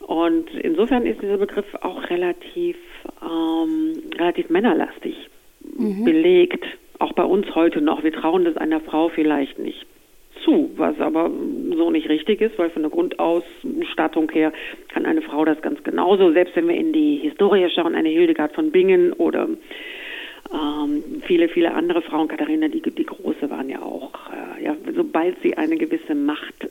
Und 0.00 0.50
insofern 0.54 1.06
ist 1.06 1.20
dieser 1.20 1.38
Begriff 1.38 1.66
auch 1.82 2.08
relativ, 2.08 2.76
ähm, 3.22 3.92
relativ 4.16 4.48
männerlastig 4.48 5.14
mhm. 5.60 6.04
belegt, 6.04 6.64
auch 6.98 7.12
bei 7.12 7.24
uns 7.24 7.54
heute 7.54 7.80
noch. 7.80 8.02
Wir 8.02 8.12
trauen 8.12 8.44
das 8.44 8.56
einer 8.56 8.80
Frau 8.80 9.08
vielleicht 9.08 9.58
nicht 9.58 9.86
zu, 10.44 10.70
was 10.76 10.98
aber 11.00 11.30
so 11.76 11.90
nicht 11.90 12.08
richtig 12.08 12.40
ist, 12.40 12.58
weil 12.58 12.70
von 12.70 12.82
der 12.82 12.90
Grundausstattung 12.90 14.30
her 14.30 14.52
kann 14.88 15.04
eine 15.04 15.22
Frau 15.22 15.44
das 15.44 15.60
ganz 15.62 15.82
genauso. 15.82 16.32
Selbst 16.32 16.56
wenn 16.56 16.68
wir 16.68 16.76
in 16.76 16.92
die 16.92 17.16
Historie 17.16 17.68
schauen, 17.70 17.94
eine 17.94 18.08
Hildegard 18.08 18.54
von 18.54 18.70
Bingen 18.70 19.12
oder 19.12 19.48
ähm, 20.52 21.22
viele, 21.26 21.48
viele 21.48 21.74
andere 21.74 22.02
Frauen, 22.02 22.28
Katharina 22.28 22.68
die, 22.68 22.80
die 22.80 23.04
Große 23.04 23.50
waren 23.50 23.68
ja 23.68 23.82
auch, 23.82 24.12
äh, 24.32 24.64
ja, 24.64 24.76
sobald 24.94 25.36
sie 25.42 25.56
eine 25.56 25.76
gewisse 25.76 26.14
Macht 26.14 26.68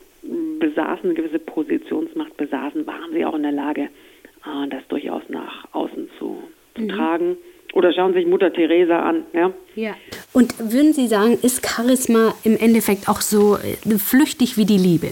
besaßen, 0.58 1.04
eine 1.04 1.14
gewisse 1.14 1.38
Positionsmacht 1.38 2.36
besaßen, 2.36 2.86
waren 2.86 3.12
sie 3.12 3.24
auch 3.24 3.34
in 3.34 3.42
der 3.42 3.52
Lage, 3.52 3.82
äh, 3.82 4.68
das 4.70 4.82
durchaus 4.88 5.22
nach 5.28 5.66
außen 5.72 6.10
zu, 6.18 6.42
zu 6.74 6.82
mhm. 6.82 6.88
tragen. 6.88 7.36
Oder 7.74 7.92
schauen 7.92 8.12
Sie 8.12 8.20
sich 8.20 8.28
Mutter 8.28 8.52
Teresa 8.52 9.00
an. 9.00 9.24
Ja? 9.32 9.52
ja. 9.74 9.94
Und 10.32 10.58
würden 10.58 10.94
Sie 10.94 11.06
sagen, 11.06 11.38
ist 11.42 11.66
Charisma 11.66 12.34
im 12.44 12.56
Endeffekt 12.56 13.08
auch 13.08 13.20
so 13.20 13.56
äh, 13.56 13.76
flüchtig 13.98 14.56
wie 14.56 14.64
die 14.64 14.78
Liebe? 14.78 15.08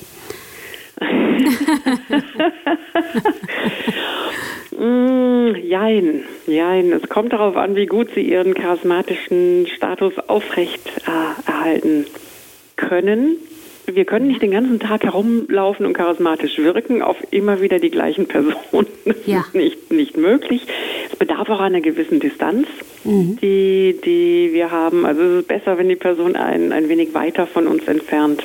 mm, 4.78 5.54
jein, 5.62 6.24
jein. 6.46 6.92
Es 6.92 7.06
kommt 7.10 7.34
darauf 7.34 7.56
an, 7.56 7.76
wie 7.76 7.84
gut 7.84 8.08
Sie 8.14 8.22
Ihren 8.22 8.54
charismatischen 8.54 9.66
Status 9.66 10.18
aufrecht 10.26 10.80
äh, 11.06 11.46
erhalten 11.46 12.06
können 12.76 13.36
wir 13.86 14.04
können 14.04 14.28
nicht 14.28 14.42
den 14.42 14.50
ganzen 14.50 14.80
Tag 14.80 15.04
herumlaufen 15.04 15.86
und 15.86 15.92
charismatisch 15.92 16.58
wirken 16.58 17.02
auf 17.02 17.16
immer 17.30 17.60
wieder 17.60 17.78
die 17.78 17.90
gleichen 17.90 18.26
Personen. 18.26 18.56
Das 19.04 19.16
ja. 19.24 19.40
ist 19.40 19.54
nicht, 19.54 19.92
nicht 19.92 20.16
möglich. 20.16 20.66
Es 21.10 21.16
bedarf 21.16 21.48
auch 21.48 21.60
einer 21.60 21.80
gewissen 21.80 22.18
Distanz, 22.18 22.66
mhm. 23.04 23.38
die, 23.40 23.96
die 24.04 24.50
wir 24.52 24.72
haben. 24.72 25.06
Also 25.06 25.22
es 25.22 25.40
ist 25.40 25.48
besser, 25.48 25.78
wenn 25.78 25.88
die 25.88 25.96
Person 25.96 26.34
ein, 26.34 26.72
ein 26.72 26.88
wenig 26.88 27.14
weiter 27.14 27.46
von 27.46 27.68
uns 27.68 27.86
entfernt 27.86 28.42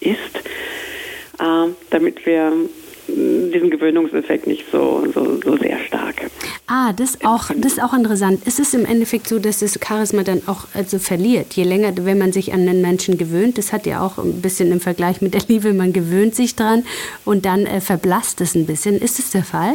ist, 0.00 0.36
äh, 1.38 1.68
damit 1.90 2.24
wir 2.24 2.52
diesen 3.06 3.70
Gewöhnungseffekt 3.70 4.46
nicht 4.46 4.64
so, 4.70 5.04
so, 5.12 5.40
so 5.42 5.56
sehr 5.56 5.78
stark. 5.78 6.30
Ah, 6.66 6.92
das 6.92 7.18
auch, 7.24 7.50
das 7.56 7.74
ist 7.74 7.82
auch 7.82 7.92
interessant. 7.92 8.46
Ist 8.46 8.58
es 8.58 8.74
im 8.74 8.84
Endeffekt 8.84 9.28
so, 9.28 9.38
dass 9.38 9.60
das 9.60 9.78
Charisma 9.86 10.22
dann 10.22 10.42
auch 10.46 10.66
also 10.74 10.98
verliert? 10.98 11.54
Je 11.54 11.64
länger, 11.64 11.92
wenn 12.00 12.18
man 12.18 12.32
sich 12.32 12.52
an 12.52 12.66
den 12.66 12.80
Menschen 12.80 13.18
gewöhnt, 13.18 13.58
das 13.58 13.72
hat 13.72 13.86
ja 13.86 14.00
auch 14.00 14.18
ein 14.18 14.40
bisschen 14.40 14.72
im 14.72 14.80
Vergleich 14.80 15.20
mit 15.20 15.34
der 15.34 15.42
Liebe, 15.48 15.72
man 15.72 15.92
gewöhnt 15.92 16.34
sich 16.34 16.56
dran 16.56 16.84
und 17.24 17.44
dann 17.44 17.66
äh, 17.66 17.80
verblasst 17.80 18.40
es 18.40 18.54
ein 18.54 18.66
bisschen. 18.66 19.00
Ist 19.00 19.18
das 19.18 19.30
der 19.30 19.44
Fall? 19.44 19.74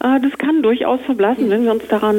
Äh, 0.00 0.20
das 0.20 0.36
kann 0.38 0.62
durchaus 0.62 1.00
verblassen, 1.02 1.50
wenn 1.50 1.64
wir 1.64 1.72
uns 1.72 1.86
daran, 1.88 2.16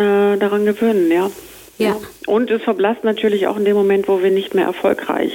äh, 0.00 0.38
daran 0.38 0.64
gewöhnen, 0.64 1.10
ja. 1.10 1.30
Ja. 1.78 1.96
Und 2.26 2.50
es 2.50 2.62
verblasst 2.62 3.02
natürlich 3.02 3.46
auch 3.46 3.56
in 3.56 3.64
dem 3.64 3.76
Moment, 3.76 4.06
wo 4.06 4.22
wir 4.22 4.30
nicht 4.30 4.54
mehr 4.54 4.66
erfolgreich 4.66 5.32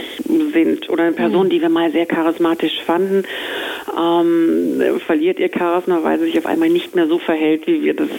sind 0.53 0.89
oder 0.89 1.03
eine 1.03 1.13
Person, 1.13 1.47
mhm. 1.47 1.49
die 1.49 1.61
wir 1.61 1.69
mal 1.69 1.91
sehr 1.91 2.05
charismatisch 2.05 2.81
fanden, 2.85 3.23
ähm, 3.95 4.99
verliert 5.05 5.39
ihr 5.39 5.49
Charisma, 5.55 6.03
weil 6.03 6.19
sie 6.19 6.25
sich 6.25 6.37
auf 6.37 6.45
einmal 6.45 6.69
nicht 6.69 6.95
mehr 6.95 7.07
so 7.07 7.19
verhält, 7.19 7.67
wie 7.67 7.83
wir 7.83 7.93
das 7.93 8.09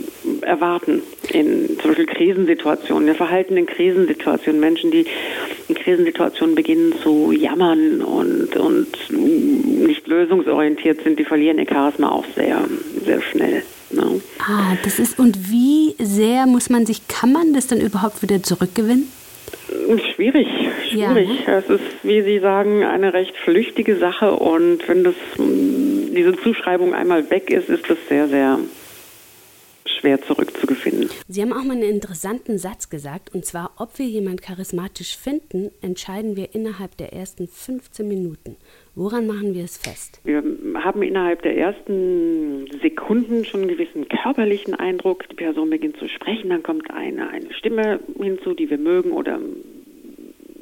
erwarten. 0.42 1.02
In 1.30 1.78
zum 1.78 1.90
Beispiel 1.90 2.06
Krisensituationen. 2.06 3.06
Wir 3.06 3.14
verhalten 3.14 3.56
in 3.56 3.66
Krisensituationen 3.66 4.60
Menschen, 4.60 4.90
die 4.90 5.06
in 5.68 5.74
Krisensituationen 5.74 6.54
beginnen 6.54 6.94
zu 7.02 7.32
jammern 7.32 8.02
und, 8.02 8.56
und 8.56 8.88
nicht 9.10 10.06
lösungsorientiert 10.06 11.02
sind, 11.02 11.18
die 11.18 11.24
verlieren 11.24 11.58
ihr 11.58 11.66
Charisma 11.66 12.10
auch 12.10 12.24
sehr, 12.34 12.64
sehr 13.04 13.20
schnell. 13.20 13.62
No. 13.90 14.20
Ah, 14.38 14.76
das 14.84 14.98
ist, 14.98 15.18
und 15.18 15.50
wie 15.50 15.94
sehr 15.98 16.46
muss 16.46 16.68
man 16.68 16.84
sich, 16.84 17.08
kann 17.08 17.32
man 17.32 17.54
das 17.54 17.68
dann 17.68 17.80
überhaupt 17.80 18.22
wieder 18.22 18.42
zurückgewinnen? 18.42 19.10
Schwierig, 20.14 20.48
schwierig. 20.88 21.28
Ja, 21.46 21.60
ne? 21.60 21.64
Es 21.64 21.68
ist, 21.68 21.84
wie 22.02 22.22
Sie 22.22 22.38
sagen, 22.38 22.84
eine 22.84 23.12
recht 23.12 23.36
flüchtige 23.36 23.96
Sache 23.96 24.32
und 24.32 24.86
wenn 24.88 25.04
das, 25.04 25.14
diese 25.36 26.36
Zuschreibung 26.42 26.94
einmal 26.94 27.28
weg 27.30 27.50
ist, 27.50 27.68
ist 27.68 27.88
das 27.88 27.98
sehr, 28.08 28.28
sehr 28.28 28.58
schwer 29.98 30.22
zurückzugewinnen. 30.22 31.10
Sie 31.28 31.42
haben 31.42 31.52
auch 31.52 31.64
mal 31.64 31.72
einen 31.72 31.82
interessanten 31.82 32.58
Satz 32.58 32.88
gesagt, 32.88 33.34
und 33.34 33.44
zwar, 33.44 33.72
ob 33.76 33.98
wir 33.98 34.06
jemand 34.06 34.42
charismatisch 34.42 35.16
finden, 35.16 35.70
entscheiden 35.82 36.36
wir 36.36 36.54
innerhalb 36.54 36.96
der 36.96 37.12
ersten 37.12 37.48
15 37.48 38.06
Minuten. 38.06 38.56
Woran 38.98 39.26
machen 39.26 39.54
wir 39.54 39.64
es 39.64 39.78
fest? 39.78 40.20
Wir 40.24 40.42
haben 40.74 41.02
innerhalb 41.02 41.42
der 41.42 41.56
ersten 41.56 42.66
Sekunden 42.82 43.44
schon 43.44 43.60
einen 43.62 43.70
gewissen 43.70 44.08
körperlichen 44.08 44.74
Eindruck. 44.74 45.28
Die 45.28 45.36
Person 45.36 45.70
beginnt 45.70 45.96
zu 45.98 46.08
sprechen, 46.08 46.50
dann 46.50 46.62
kommt 46.62 46.90
eine, 46.90 47.30
eine 47.30 47.52
Stimme 47.54 48.00
hinzu, 48.20 48.54
die 48.54 48.68
wir 48.68 48.78
mögen 48.78 49.12
oder 49.12 49.40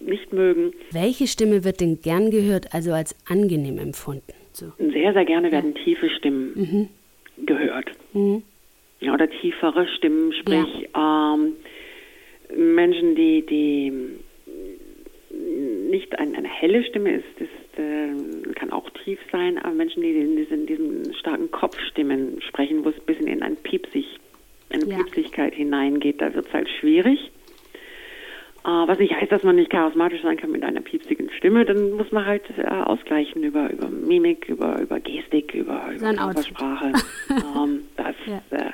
nicht 0.05 0.33
mögen. 0.33 0.73
Welche 0.93 1.27
Stimme 1.27 1.65
wird 1.65 1.81
denn 1.81 2.01
gern 2.01 2.31
gehört, 2.31 2.75
also 2.75 2.93
als 2.93 3.17
angenehm 3.29 3.79
empfunden? 3.79 4.35
So. 4.53 4.67
Sehr, 4.79 5.13
sehr 5.13 5.25
gerne 5.25 5.51
werden 5.51 5.75
ja. 5.75 5.85
tiefe 5.85 6.11
Stimmen 6.11 6.53
mhm. 7.37 7.47
gehört. 7.47 7.91
Mhm 8.13 8.43
ja, 9.01 9.13
oder 9.13 9.29
tiefere 9.29 9.87
Stimmen, 9.97 10.33
sprich 10.33 10.89
ja. 10.95 11.35
ähm, 11.35 11.53
Menschen, 12.57 13.15
die, 13.15 13.45
die 13.45 13.93
nicht 15.47 16.19
ein, 16.19 16.35
eine 16.35 16.49
helle 16.49 16.85
Stimme 16.85 17.13
ist, 17.13 17.41
ist 17.41 17.79
äh, 17.79 18.53
kann 18.55 18.73
auch 18.73 18.89
tief 19.05 19.19
sein, 19.31 19.59
aber 19.59 19.75
Menschen, 19.75 20.03
die 20.03 20.11
in 20.11 20.37
diesen, 20.37 20.67
diesen 20.67 21.15
starken 21.15 21.51
Kopfstimmen 21.51 22.41
sprechen, 22.43 22.85
wo 22.85 22.89
es 22.89 22.97
ein 22.97 23.07
bisschen 23.07 23.27
in 23.27 23.43
ein 23.43 23.57
Piepsig, 23.57 24.07
eine 24.71 24.85
ja. 24.87 24.97
Piepsigkeit 24.97 25.55
hineingeht, 25.55 26.21
da 26.21 26.35
wird 26.35 26.47
es 26.47 26.53
halt 26.53 26.69
schwierig. 26.81 27.31
Äh, 28.65 28.69
was 28.69 28.99
nicht 28.99 29.15
heißt, 29.15 29.31
dass 29.31 29.45
man 29.45 29.57
nicht 29.57 29.71
charismatisch 29.71 30.23
sein 30.23 30.37
kann 30.37 30.51
mit 30.51 30.65
einer 30.65 30.81
piepsigen 30.81 31.31
Stimme, 31.31 31.65
dann 31.65 31.93
muss 31.93 32.11
man 32.11 32.27
halt 32.27 32.43
äh, 32.57 32.67
ausgleichen 32.67 33.45
über, 33.45 33.71
über 33.71 33.89
Mimik, 33.89 34.49
über, 34.49 34.81
über 34.81 34.99
Gestik, 34.99 35.55
über, 35.55 35.93
über 35.95 36.15
Körpersprache. 36.15 36.93
ähm, 37.31 37.83
das 37.97 38.17
ja. 38.27 38.73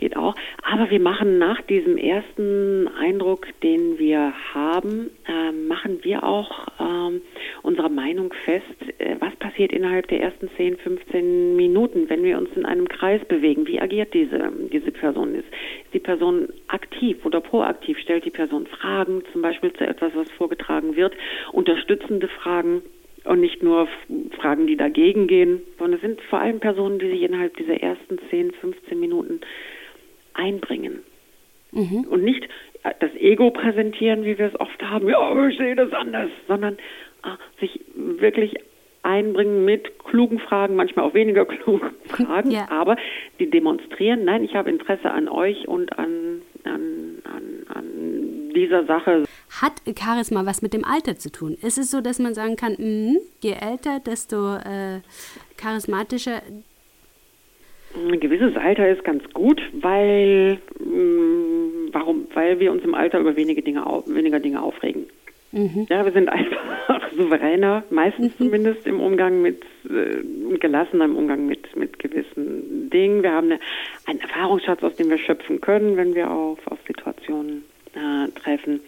Äh, 0.00 0.10
geht 0.10 0.16
auch. 0.16 0.34
Aber 0.62 0.90
wir 0.90 1.00
machen 1.00 1.38
nach 1.38 1.60
diesem 1.62 1.96
ersten 1.96 2.88
Eindruck, 2.88 3.46
den 3.62 3.98
wir 3.98 4.32
haben, 4.54 5.10
äh, 5.26 5.52
machen 5.52 6.00
wir 6.02 6.24
auch 6.24 6.66
ähm, 6.80 7.20
unsere 7.62 7.90
Meinung 7.90 8.32
fest, 8.44 8.64
äh, 8.98 9.16
was 9.20 9.34
passiert 9.36 9.72
innerhalb 9.72 10.08
der 10.08 10.22
ersten 10.22 10.48
10, 10.56 10.78
15 10.78 11.56
Minuten, 11.56 12.08
wenn 12.08 12.24
wir 12.24 12.38
uns 12.38 12.50
in 12.56 12.64
einem 12.64 12.88
Kreis 12.88 13.24
bewegen. 13.26 13.66
Wie 13.66 13.80
agiert 13.80 14.14
diese, 14.14 14.50
diese 14.72 14.90
Person? 14.90 15.34
Ist, 15.34 15.48
ist 15.84 15.94
die 15.94 16.00
Person 16.00 16.48
aktiv 16.68 17.24
oder 17.24 17.40
proaktiv? 17.40 17.98
Stellt 17.98 18.24
die 18.24 18.30
Person 18.30 18.66
Fragen, 18.66 19.22
zum 19.32 19.42
Beispiel 19.42 19.72
zu 19.72 19.86
etwas, 19.86 20.12
was 20.14 20.30
vorgetragen 20.32 20.96
wird, 20.96 21.14
unterstützende 21.52 22.28
Fragen? 22.28 22.82
und 23.24 23.40
nicht 23.40 23.62
nur 23.62 23.88
Fragen, 24.40 24.66
die 24.66 24.76
dagegen 24.76 25.26
gehen, 25.26 25.60
sondern 25.78 25.96
es 25.96 26.00
sind 26.00 26.20
vor 26.22 26.40
allem 26.40 26.60
Personen, 26.60 26.98
die 26.98 27.10
sich 27.10 27.22
innerhalb 27.22 27.56
dieser 27.56 27.80
ersten 27.80 28.18
10, 28.30 28.52
15 28.52 28.98
Minuten 28.98 29.40
einbringen. 30.34 31.02
Mhm. 31.72 32.06
Und 32.08 32.24
nicht 32.24 32.44
äh, 32.82 32.92
das 33.00 33.10
Ego 33.14 33.50
präsentieren, 33.50 34.24
wie 34.24 34.38
wir 34.38 34.46
es 34.46 34.60
oft 34.60 34.82
haben, 34.82 35.08
ja, 35.08 35.46
ich 35.48 35.58
sehe 35.58 35.76
das 35.76 35.92
anders, 35.92 36.30
sondern 36.48 36.78
ah, 37.22 37.36
sich 37.60 37.80
wirklich 37.94 38.56
einbringen 39.02 39.64
mit 39.64 39.98
klugen 39.98 40.38
Fragen, 40.38 40.76
manchmal 40.76 41.06
auch 41.06 41.14
weniger 41.14 41.44
klugen 41.46 41.90
Fragen, 42.04 42.50
ja. 42.50 42.70
aber 42.70 42.96
die 43.38 43.48
demonstrieren, 43.50 44.24
nein, 44.24 44.44
ich 44.44 44.54
habe 44.54 44.70
Interesse 44.70 45.10
an 45.10 45.28
euch 45.28 45.68
und 45.68 45.98
an, 45.98 46.42
an, 46.64 47.22
an, 47.24 47.74
an 47.74 48.52
dieser 48.54 48.84
Sache. 48.84 49.24
Hat 49.62 49.72
Charisma 49.98 50.44
was 50.44 50.62
mit 50.62 50.74
dem 50.74 50.84
Alter 50.84 51.16
zu 51.16 51.30
tun? 51.30 51.56
Ist 51.62 51.78
es 51.78 51.90
so, 51.90 52.00
dass 52.00 52.18
man 52.18 52.34
sagen 52.34 52.56
kann, 52.56 52.72
mh, 52.78 53.20
je 53.40 53.52
älter, 53.52 54.00
desto 54.00 54.56
äh, 54.56 55.00
charismatischer 55.56 56.42
ein 57.94 58.20
gewisses 58.20 58.56
Alter 58.56 58.88
ist 58.88 59.04
ganz 59.04 59.22
gut, 59.32 59.60
weil 59.72 60.58
mh, 60.78 61.92
warum? 61.92 62.26
Weil 62.34 62.60
wir 62.60 62.72
uns 62.72 62.84
im 62.84 62.94
Alter 62.94 63.18
über 63.18 63.36
wenige 63.36 63.62
Dinge 63.62 63.84
weniger 64.06 64.40
Dinge 64.40 64.62
aufregen. 64.62 65.06
Mhm. 65.52 65.86
Ja, 65.90 66.04
wir 66.04 66.12
sind 66.12 66.28
einfach 66.28 67.10
souveräner, 67.16 67.82
meistens 67.90 68.38
mhm. 68.38 68.44
zumindest 68.44 68.86
im 68.86 69.00
Umgang 69.00 69.42
mit 69.42 69.64
äh, 69.84 70.58
gelassener 70.58 71.06
im 71.06 71.16
Umgang 71.16 71.46
mit 71.46 71.74
mit 71.76 71.98
gewissen 71.98 72.88
Dingen. 72.90 73.22
Wir 73.22 73.32
haben 73.32 73.50
eine, 73.50 73.60
einen 74.06 74.20
Erfahrungsschatz, 74.20 74.82
aus 74.82 74.94
dem 74.94 75.10
wir 75.10 75.18
schöpfen 75.18 75.60
können, 75.60 75.96
wenn 75.96 76.14
wir 76.14 76.30
auf 76.30 76.58
auf 76.66 76.78
Situationen 76.86 77.64
äh, 77.94 78.28
treffen. 78.38 78.80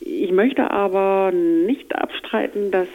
Ich 0.00 0.32
möchte 0.32 0.70
aber 0.70 1.32
nicht 1.32 1.94
abstreiten, 1.94 2.70
dass 2.70 2.88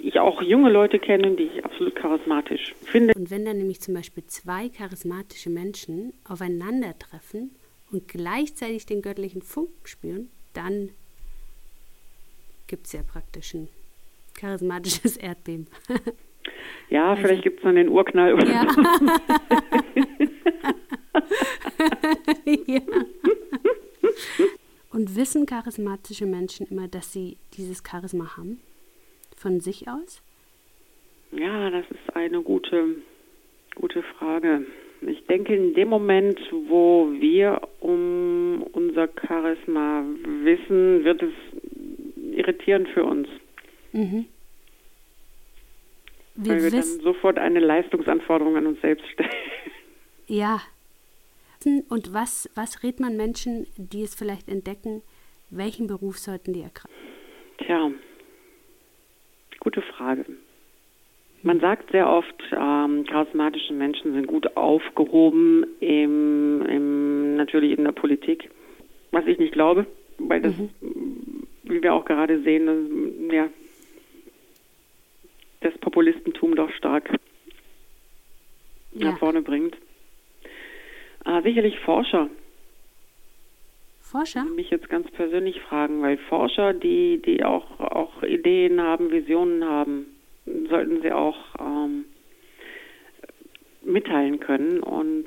ich 0.00 0.18
auch 0.20 0.42
junge 0.42 0.70
Leute 0.70 0.98
kenne, 0.98 1.36
die 1.36 1.44
ich 1.44 1.64
absolut 1.64 1.94
charismatisch 1.96 2.74
finde. 2.84 3.14
Und 3.14 3.30
wenn 3.30 3.44
dann 3.44 3.58
nämlich 3.58 3.80
zum 3.80 3.94
Beispiel 3.94 4.24
zwei 4.26 4.68
charismatische 4.68 5.50
Menschen 5.50 6.12
aufeinandertreffen 6.28 7.52
und 7.90 8.08
gleichzeitig 8.08 8.86
den 8.86 9.02
göttlichen 9.02 9.42
Funken 9.42 9.86
spüren, 9.86 10.30
dann 10.54 10.90
gibt 12.66 12.86
es 12.86 12.92
ja 12.92 13.02
praktisch 13.02 13.54
ein 13.54 13.68
charismatisches 14.34 15.16
Erdbeben. 15.16 15.68
Ja, 16.90 17.10
also, 17.10 17.22
vielleicht 17.22 17.42
gibt 17.42 17.58
es 17.58 17.64
dann 17.64 17.76
den 17.76 17.88
Urknall. 17.88 18.34
Oder 18.34 18.46
ja. 18.46 18.64
ja. 22.66 22.80
Und 24.90 25.16
wissen 25.16 25.46
charismatische 25.46 26.26
Menschen 26.26 26.66
immer, 26.66 26.88
dass 26.88 27.12
sie 27.12 27.38
dieses 27.54 27.82
Charisma 27.88 28.36
haben? 28.36 28.60
Von 29.38 29.60
sich 29.60 29.86
aus? 29.88 30.20
Ja, 31.30 31.70
das 31.70 31.84
ist 31.90 32.16
eine 32.16 32.42
gute, 32.42 32.96
gute 33.76 34.02
Frage. 34.02 34.66
Ich 35.02 35.24
denke, 35.26 35.54
in 35.54 35.74
dem 35.74 35.88
Moment, 35.88 36.40
wo 36.68 37.08
wir 37.20 37.60
um 37.80 38.64
unser 38.72 39.08
Charisma 39.08 40.04
wissen, 40.42 41.04
wird 41.04 41.22
es 41.22 41.32
irritierend 42.32 42.88
für 42.88 43.04
uns. 43.04 43.28
Mhm. 43.92 44.26
Wir 46.34 46.52
weil 46.52 46.62
wir 46.64 46.70
dann 46.70 47.00
sofort 47.00 47.38
eine 47.38 47.60
Leistungsanforderung 47.60 48.56
an 48.56 48.66
uns 48.66 48.80
selbst 48.80 49.06
stellen. 49.08 49.30
Ja. 50.26 50.60
Und 51.88 52.12
was, 52.12 52.48
was 52.54 52.82
rät 52.82 53.00
man 53.00 53.16
Menschen, 53.16 53.66
die 53.76 54.02
es 54.02 54.14
vielleicht 54.14 54.48
entdecken, 54.48 55.02
welchen 55.50 55.86
Beruf 55.86 56.18
sollten 56.18 56.52
die 56.52 56.62
ergreifen? 56.62 56.94
Tja, 57.58 57.90
gute 59.68 59.82
Frage. 59.82 60.24
Man 61.42 61.60
sagt 61.60 61.90
sehr 61.90 62.08
oft, 62.08 62.42
ähm, 62.52 63.04
charismatische 63.04 63.74
Menschen 63.74 64.14
sind 64.14 64.26
gut 64.26 64.56
aufgehoben 64.56 65.66
im, 65.80 66.64
im, 66.66 67.36
natürlich 67.36 67.76
in 67.76 67.84
der 67.84 67.92
Politik, 67.92 68.48
was 69.10 69.26
ich 69.26 69.38
nicht 69.38 69.52
glaube, 69.52 69.84
weil 70.16 70.40
das, 70.40 70.56
mhm. 70.56 70.70
wie 71.64 71.82
wir 71.82 71.92
auch 71.92 72.06
gerade 72.06 72.40
sehen, 72.40 72.64
das, 72.66 73.34
ja, 73.34 73.48
das 75.60 75.76
Populistentum 75.78 76.56
doch 76.56 76.70
stark 76.70 77.10
ja. 78.92 79.10
nach 79.10 79.18
vorne 79.18 79.42
bringt. 79.42 79.76
Äh, 81.26 81.42
sicherlich 81.42 81.78
Forscher. 81.80 82.30
Forscher? 84.10 84.44
Mich 84.44 84.70
jetzt 84.70 84.88
ganz 84.88 85.10
persönlich 85.10 85.60
fragen, 85.60 86.02
weil 86.02 86.16
Forscher, 86.16 86.72
die, 86.72 87.20
die 87.24 87.44
auch, 87.44 87.78
auch 87.78 88.22
Ideen 88.22 88.80
haben, 88.80 89.10
Visionen 89.10 89.64
haben, 89.64 90.06
sollten 90.68 91.02
sie 91.02 91.12
auch 91.12 91.36
ähm, 91.60 92.04
mitteilen 93.82 94.40
können. 94.40 94.80
Und 94.80 95.26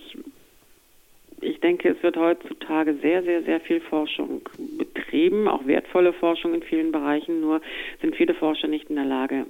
ich 1.42 1.60
denke, 1.60 1.90
es 1.90 2.02
wird 2.02 2.18
heutzutage 2.18 2.96
sehr, 3.02 3.24
sehr, 3.24 3.44
sehr 3.44 3.60
viel 3.60 3.82
Forschung 3.82 4.42
betrieben, 4.78 5.48
auch 5.48 5.66
wertvolle 5.66 6.14
Forschung 6.14 6.54
in 6.54 6.64
vielen 6.64 6.92
Bereichen. 6.92 7.42
Nur 7.42 7.62
sind 8.02 8.16
viele 8.16 8.34
Forscher 8.34 8.68
nicht 8.68 8.90
in 8.90 8.96
der 8.96 9.06
Lage, 9.06 9.46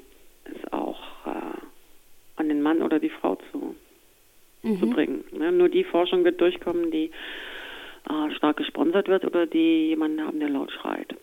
es 0.46 0.74
auch 0.74 1.00
äh, 1.26 1.62
an 2.36 2.50
den 2.50 2.62
Mann 2.62 2.82
oder 2.82 3.00
die 3.00 3.10
Frau 3.10 3.38
zu, 3.52 3.76
mhm. 4.64 4.80
zu 4.80 4.90
bringen. 4.90 5.24
Ne? 5.32 5.52
Nur 5.52 5.70
die 5.70 5.84
Forschung 5.84 6.24
wird 6.24 6.42
durchkommen, 6.42 6.92
die 6.92 7.12
äh, 8.10 8.32
stark 8.36 8.58
gesponsert 8.58 9.08
wird 9.08 9.26
oder 9.26 9.46
die 9.46 9.88
jemanden 9.88 10.22
haben, 10.22 10.40
der 10.40 10.50
laut 10.50 10.72
schreit. 10.72 11.16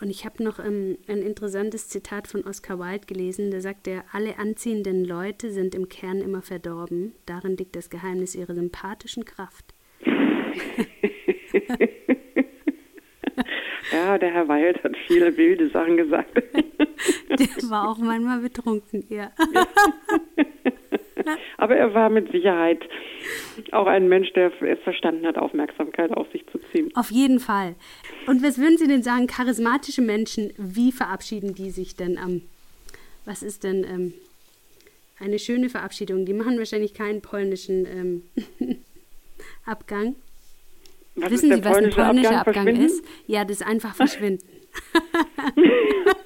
Und 0.00 0.08
ich 0.08 0.24
habe 0.24 0.42
noch 0.42 0.58
ähm, 0.58 0.96
ein 1.08 1.18
interessantes 1.18 1.88
Zitat 1.90 2.26
von 2.26 2.44
Oscar 2.44 2.78
Wilde 2.78 3.04
gelesen, 3.06 3.50
da 3.50 3.60
sagt 3.60 3.86
er, 3.86 4.04
alle 4.12 4.38
anziehenden 4.38 5.04
Leute 5.04 5.50
sind 5.50 5.74
im 5.74 5.90
Kern 5.90 6.22
immer 6.22 6.40
verdorben. 6.40 7.12
Darin 7.26 7.58
liegt 7.58 7.76
das 7.76 7.90
Geheimnis 7.90 8.34
ihrer 8.34 8.54
sympathischen 8.54 9.26
Kraft. 9.26 9.74
ja, 13.92 14.16
der 14.16 14.32
Herr 14.32 14.48
Wilde 14.48 14.82
hat 14.82 14.96
viele 15.06 15.36
wilde 15.36 15.68
Sachen 15.68 15.98
gesagt. 15.98 16.34
der 17.28 17.70
war 17.70 17.90
auch 17.90 17.98
manchmal 17.98 18.40
betrunken, 18.40 19.04
ja. 19.10 19.30
Aber 21.56 21.76
er 21.76 21.94
war 21.94 22.10
mit 22.10 22.30
Sicherheit 22.30 22.80
auch 23.72 23.86
ein 23.86 24.08
Mensch, 24.08 24.32
der 24.32 24.52
es 24.62 24.78
verstanden 24.80 25.26
hat, 25.26 25.36
Aufmerksamkeit 25.36 26.10
auf 26.12 26.30
sich 26.32 26.46
zu 26.48 26.58
ziehen. 26.70 26.90
Auf 26.94 27.10
jeden 27.10 27.40
Fall. 27.40 27.74
Und 28.26 28.42
was 28.42 28.58
würden 28.58 28.78
Sie 28.78 28.86
denn 28.86 29.02
sagen, 29.02 29.26
charismatische 29.26 30.02
Menschen, 30.02 30.52
wie 30.56 30.92
verabschieden 30.92 31.54
die 31.54 31.70
sich 31.70 31.96
denn 31.96 32.18
am, 32.18 32.42
was 33.24 33.42
ist 33.42 33.64
denn 33.64 33.84
ähm, 33.84 34.14
eine 35.18 35.38
schöne 35.38 35.68
Verabschiedung? 35.68 36.24
Die 36.26 36.34
machen 36.34 36.58
wahrscheinlich 36.58 36.94
keinen 36.94 37.20
polnischen 37.20 37.86
ähm, 37.86 38.22
Abgang. 39.66 40.16
Was 41.16 41.30
Wissen 41.30 41.52
Sie, 41.52 41.64
was 41.64 41.76
ein 41.76 41.90
polnischer 41.90 42.40
Abgang, 42.40 42.68
Abgang 42.68 42.76
ist? 42.76 43.04
Ja, 43.26 43.44
das 43.44 43.60
ist 43.60 43.66
einfach 43.66 43.94
verschwinden. 43.94 44.46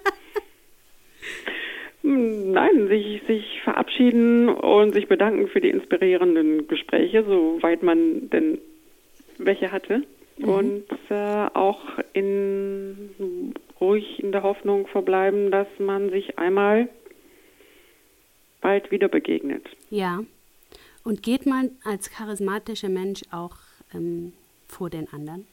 Nein, 2.54 2.86
sich, 2.86 3.20
sich 3.26 3.60
verabschieden 3.64 4.48
und 4.48 4.94
sich 4.94 5.08
bedanken 5.08 5.48
für 5.48 5.60
die 5.60 5.70
inspirierenden 5.70 6.68
Gespräche, 6.68 7.24
soweit 7.24 7.82
man 7.82 8.30
denn 8.30 8.58
welche 9.38 9.72
hatte. 9.72 10.04
Mhm. 10.38 10.48
Und 10.48 10.84
äh, 11.10 11.48
auch 11.52 11.80
in, 12.12 13.54
ruhig 13.80 14.22
in 14.22 14.30
der 14.30 14.44
Hoffnung 14.44 14.86
verbleiben, 14.86 15.50
dass 15.50 15.66
man 15.78 16.10
sich 16.10 16.38
einmal 16.38 16.88
bald 18.60 18.92
wieder 18.92 19.08
begegnet. 19.08 19.66
Ja. 19.90 20.24
Und 21.02 21.24
geht 21.24 21.46
man 21.46 21.72
als 21.82 22.10
charismatischer 22.10 22.88
Mensch 22.88 23.22
auch 23.32 23.56
ähm, 23.92 24.32
vor 24.68 24.90
den 24.90 25.12
anderen? 25.12 25.46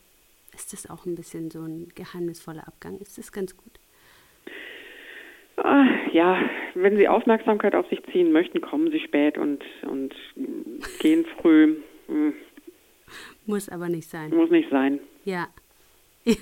Ist 0.54 0.72
das 0.72 0.88
auch 0.88 1.08
ein 1.08 1.16
bisschen 1.16 1.50
so 1.50 1.62
ein 1.62 1.92
geheimnisvoller 1.96 2.68
Abgang? 2.68 3.00
Ist 3.00 3.18
das 3.18 3.32
ganz 3.32 3.58
gut? 3.58 3.80
Ah, 5.64 5.86
ja, 6.12 6.42
wenn 6.74 6.98
Sie 6.98 7.08
Aufmerksamkeit 7.08 7.76
auf 7.76 7.88
sich 7.90 8.02
ziehen 8.12 8.32
möchten, 8.32 8.62
kommen 8.62 8.90
Sie 8.90 9.00
spät 9.00 9.38
und, 9.38 9.64
und 9.84 10.16
gehen 11.00 11.26
früh. 11.40 11.78
Hm. 12.08 12.34
Muss 13.46 13.70
aber 13.70 13.88
nicht 13.88 14.10
sein. 14.10 14.32
Muss 14.32 14.50
nicht 14.50 14.70
sein. 14.72 15.00
Ja. 15.24 15.48
ja. 16.24 16.36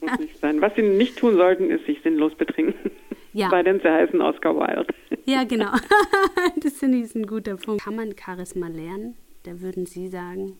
Muss 0.00 0.18
nicht 0.20 0.38
sein. 0.38 0.60
Was 0.60 0.74
Sie 0.76 0.82
nicht 0.82 1.18
tun 1.18 1.34
sollten, 1.36 1.70
ist 1.70 1.84
sich 1.86 2.00
sinnlos 2.02 2.34
betrinken. 2.36 2.92
Ja. 3.32 3.48
Bei 3.48 3.64
den 3.64 3.80
sie 3.80 3.90
heißen 3.90 4.20
Oscar 4.20 4.54
Wilde. 4.54 4.94
Ja, 5.24 5.42
genau. 5.42 5.72
das 6.62 6.78
finde 6.78 6.98
ich 6.98 7.12
ein 7.16 7.26
guter 7.26 7.56
Punkt. 7.56 7.82
Kann 7.82 7.96
man 7.96 8.14
Charisma 8.16 8.68
lernen? 8.68 9.16
Da 9.42 9.60
würden 9.60 9.86
Sie 9.86 10.06
sagen? 10.06 10.56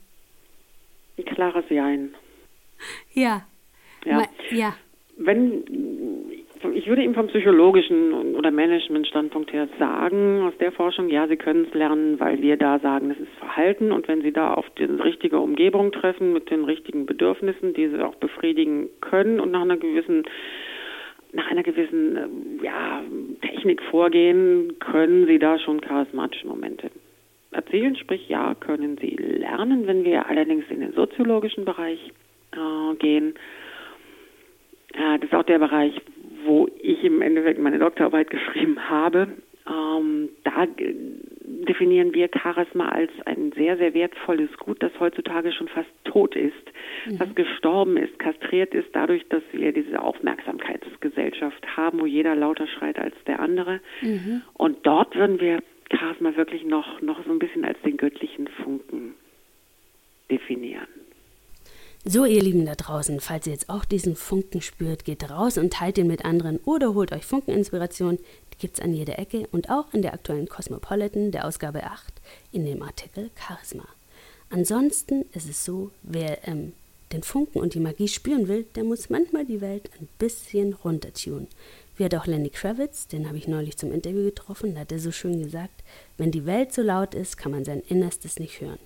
Ein 1.16 1.24
klares 1.24 1.64
Jein. 1.68 2.14
Ja. 3.12 3.46
Ja. 4.04 4.24
ja. 4.50 4.74
Wenn 5.16 5.62
ich 6.72 6.86
würde 6.86 7.02
ihm 7.02 7.14
vom 7.14 7.26
psychologischen 7.28 8.34
oder 8.34 8.50
Management-Standpunkt 8.50 9.52
her 9.52 9.68
sagen, 9.78 10.42
aus 10.42 10.56
der 10.58 10.72
Forschung, 10.72 11.08
ja, 11.08 11.26
Sie 11.28 11.36
können 11.36 11.66
es 11.66 11.74
lernen, 11.74 12.18
weil 12.20 12.40
wir 12.40 12.56
da 12.56 12.78
sagen, 12.78 13.08
das 13.08 13.18
ist 13.18 13.32
Verhalten 13.38 13.92
und 13.92 14.08
wenn 14.08 14.22
Sie 14.22 14.32
da 14.32 14.54
auf 14.54 14.66
die 14.78 14.84
richtige 14.84 15.38
Umgebung 15.38 15.92
treffen 15.92 16.32
mit 16.32 16.50
den 16.50 16.64
richtigen 16.64 17.06
Bedürfnissen, 17.06 17.74
die 17.74 17.88
Sie 17.88 18.00
auch 18.00 18.14
befriedigen 18.16 18.88
können 19.00 19.40
und 19.40 19.50
nach 19.50 19.62
einer 19.62 19.76
gewissen 19.76 20.24
nach 21.32 21.50
einer 21.50 21.64
gewissen 21.64 22.60
ja, 22.62 23.02
Technik 23.42 23.82
vorgehen, 23.90 24.78
können 24.78 25.26
Sie 25.26 25.40
da 25.40 25.58
schon 25.58 25.80
charismatische 25.80 26.46
Momente 26.46 26.90
erzielen. 27.50 27.96
Sprich, 27.96 28.28
ja, 28.28 28.54
können 28.54 28.96
Sie 29.00 29.16
lernen. 29.16 29.86
Wenn 29.88 30.04
wir 30.04 30.28
allerdings 30.28 30.64
in 30.70 30.80
den 30.80 30.92
soziologischen 30.92 31.64
Bereich 31.64 31.98
äh, 32.52 32.94
gehen, 32.96 33.34
äh, 34.92 35.18
das 35.18 35.24
ist 35.24 35.34
auch 35.34 35.44
der 35.44 35.58
Bereich, 35.58 36.00
wo 36.44 36.68
ich 36.80 37.02
im 37.04 37.22
Endeffekt 37.22 37.60
meine 37.60 37.78
Doktorarbeit 37.78 38.30
geschrieben 38.30 38.88
habe. 38.88 39.28
Ähm, 39.66 40.28
da 40.44 40.66
definieren 41.66 42.12
wir 42.12 42.28
Charisma 42.28 42.90
als 42.90 43.10
ein 43.24 43.52
sehr, 43.52 43.78
sehr 43.78 43.94
wertvolles 43.94 44.50
Gut, 44.58 44.82
das 44.82 44.92
heutzutage 45.00 45.52
schon 45.52 45.68
fast 45.68 45.88
tot 46.04 46.36
ist, 46.36 46.52
mhm. 47.06 47.18
das 47.18 47.34
gestorben 47.34 47.96
ist, 47.96 48.18
kastriert 48.18 48.74
ist, 48.74 48.88
dadurch, 48.92 49.26
dass 49.28 49.42
wir 49.52 49.72
diese 49.72 50.02
Aufmerksamkeitsgesellschaft 50.02 51.76
haben, 51.76 52.00
wo 52.00 52.06
jeder 52.06 52.34
lauter 52.34 52.66
schreit 52.66 52.98
als 52.98 53.14
der 53.26 53.40
andere. 53.40 53.80
Mhm. 54.02 54.42
Und 54.52 54.86
dort 54.86 55.16
würden 55.16 55.40
wir 55.40 55.62
Charisma 55.90 56.36
wirklich 56.36 56.64
noch, 56.64 57.00
noch 57.00 57.24
so 57.24 57.30
ein 57.30 57.38
bisschen 57.38 57.64
als 57.64 57.80
den 57.82 57.96
göttlichen 57.96 58.48
Funken 58.48 59.14
definieren. 60.30 60.88
So, 62.06 62.26
ihr 62.26 62.42
Lieben 62.42 62.66
da 62.66 62.74
draußen, 62.74 63.18
falls 63.18 63.46
ihr 63.46 63.54
jetzt 63.54 63.70
auch 63.70 63.86
diesen 63.86 64.14
Funken 64.14 64.60
spürt, 64.60 65.06
geht 65.06 65.30
raus 65.30 65.56
und 65.56 65.72
teilt 65.72 65.96
ihn 65.96 66.06
mit 66.06 66.26
anderen 66.26 66.58
oder 66.58 66.92
holt 66.92 67.12
euch 67.12 67.24
Funkeninspiration. 67.24 68.18
Die 68.52 68.58
gibt 68.58 68.74
es 68.74 68.84
an 68.84 68.92
jeder 68.92 69.18
Ecke 69.18 69.48
und 69.52 69.70
auch 69.70 69.94
in 69.94 70.02
der 70.02 70.12
aktuellen 70.12 70.46
Cosmopolitan, 70.46 71.30
der 71.30 71.46
Ausgabe 71.46 71.84
8, 71.84 72.12
in 72.52 72.66
dem 72.66 72.82
Artikel 72.82 73.30
Charisma. 73.36 73.88
Ansonsten 74.50 75.22
ist 75.32 75.48
es 75.48 75.64
so, 75.64 75.92
wer 76.02 76.46
ähm, 76.46 76.74
den 77.10 77.22
Funken 77.22 77.62
und 77.62 77.72
die 77.72 77.80
Magie 77.80 78.08
spüren 78.08 78.48
will, 78.48 78.64
der 78.74 78.84
muss 78.84 79.08
manchmal 79.08 79.46
die 79.46 79.62
Welt 79.62 79.88
ein 79.98 80.06
bisschen 80.18 80.74
runtertunen. 80.74 81.48
Wie 81.96 82.04
hat 82.04 82.14
auch 82.14 82.26
Lenny 82.26 82.50
Kravitz, 82.50 83.08
den 83.08 83.26
habe 83.26 83.38
ich 83.38 83.48
neulich 83.48 83.78
zum 83.78 83.92
Interview 83.92 84.24
getroffen, 84.24 84.74
da 84.74 84.82
hat 84.82 84.92
er 84.92 84.98
so 84.98 85.10
schön 85.10 85.42
gesagt, 85.42 85.82
wenn 86.18 86.30
die 86.30 86.44
Welt 86.44 86.74
so 86.74 86.82
laut 86.82 87.14
ist, 87.14 87.38
kann 87.38 87.52
man 87.52 87.64
sein 87.64 87.80
Innerstes 87.80 88.38
nicht 88.38 88.60
hören. 88.60 88.78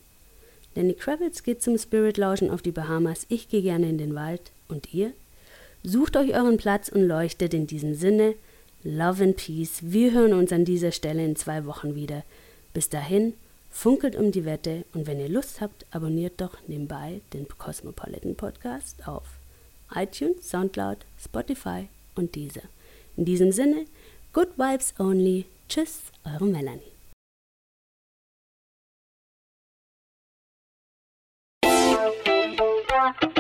Danny 0.79 0.95
Kravitz 0.95 1.43
geht 1.43 1.61
zum 1.61 1.77
Spirit-Lauschen 1.77 2.53
auf 2.53 2.63
die 2.63 2.71
Bahamas, 2.71 3.27
ich 3.29 3.49
gehe 3.49 3.63
gerne 3.63 3.89
in 3.89 3.99
den 3.99 4.15
Wald. 4.15 4.53
Und 4.69 4.95
ihr? 4.95 5.13
Sucht 5.83 6.17
euch 6.17 6.35
euren 6.35 6.57
Platz 6.57 6.89
und 6.89 7.03
leuchtet 7.03 7.53
in 7.53 7.67
diesem 7.67 7.95
Sinne. 7.97 8.37
Love 8.85 9.25
and 9.25 9.37
Peace. 9.37 9.81
Wir 9.83 10.13
hören 10.13 10.35
uns 10.35 10.53
an 10.53 10.65
dieser 10.65 10.93
Stelle 10.93 11.25
in 11.25 11.35
zwei 11.35 11.67
Wochen 11.67 11.97
wieder. 11.97 12.23
Bis 12.75 12.89
dahin, 12.89 13.33
funkelt 13.73 14.15
um 14.15 14.31
die 14.31 14.45
Wette 14.45 14.85
und 14.95 15.09
wenn 15.09 15.19
ihr 15.19 15.29
Lust 15.29 15.61
habt, 15.61 15.85
abonniert 15.91 16.41
doch 16.41 16.57
nebenbei 16.69 17.23
den 17.33 17.49
Cosmopolitan 17.49 18.37
Podcast 18.37 19.09
auf 19.09 19.27
iTunes, 19.97 20.49
Soundcloud, 20.49 20.99
Spotify 21.21 21.89
und 22.15 22.37
dieser. 22.37 22.63
In 23.17 23.25
diesem 23.25 23.51
Sinne, 23.51 23.87
good 24.33 24.57
vibes 24.57 24.95
only. 25.01 25.47
Tschüss, 25.69 26.03
eure 26.25 26.45
Melanie. 26.45 26.98
Bye. 33.13 33.38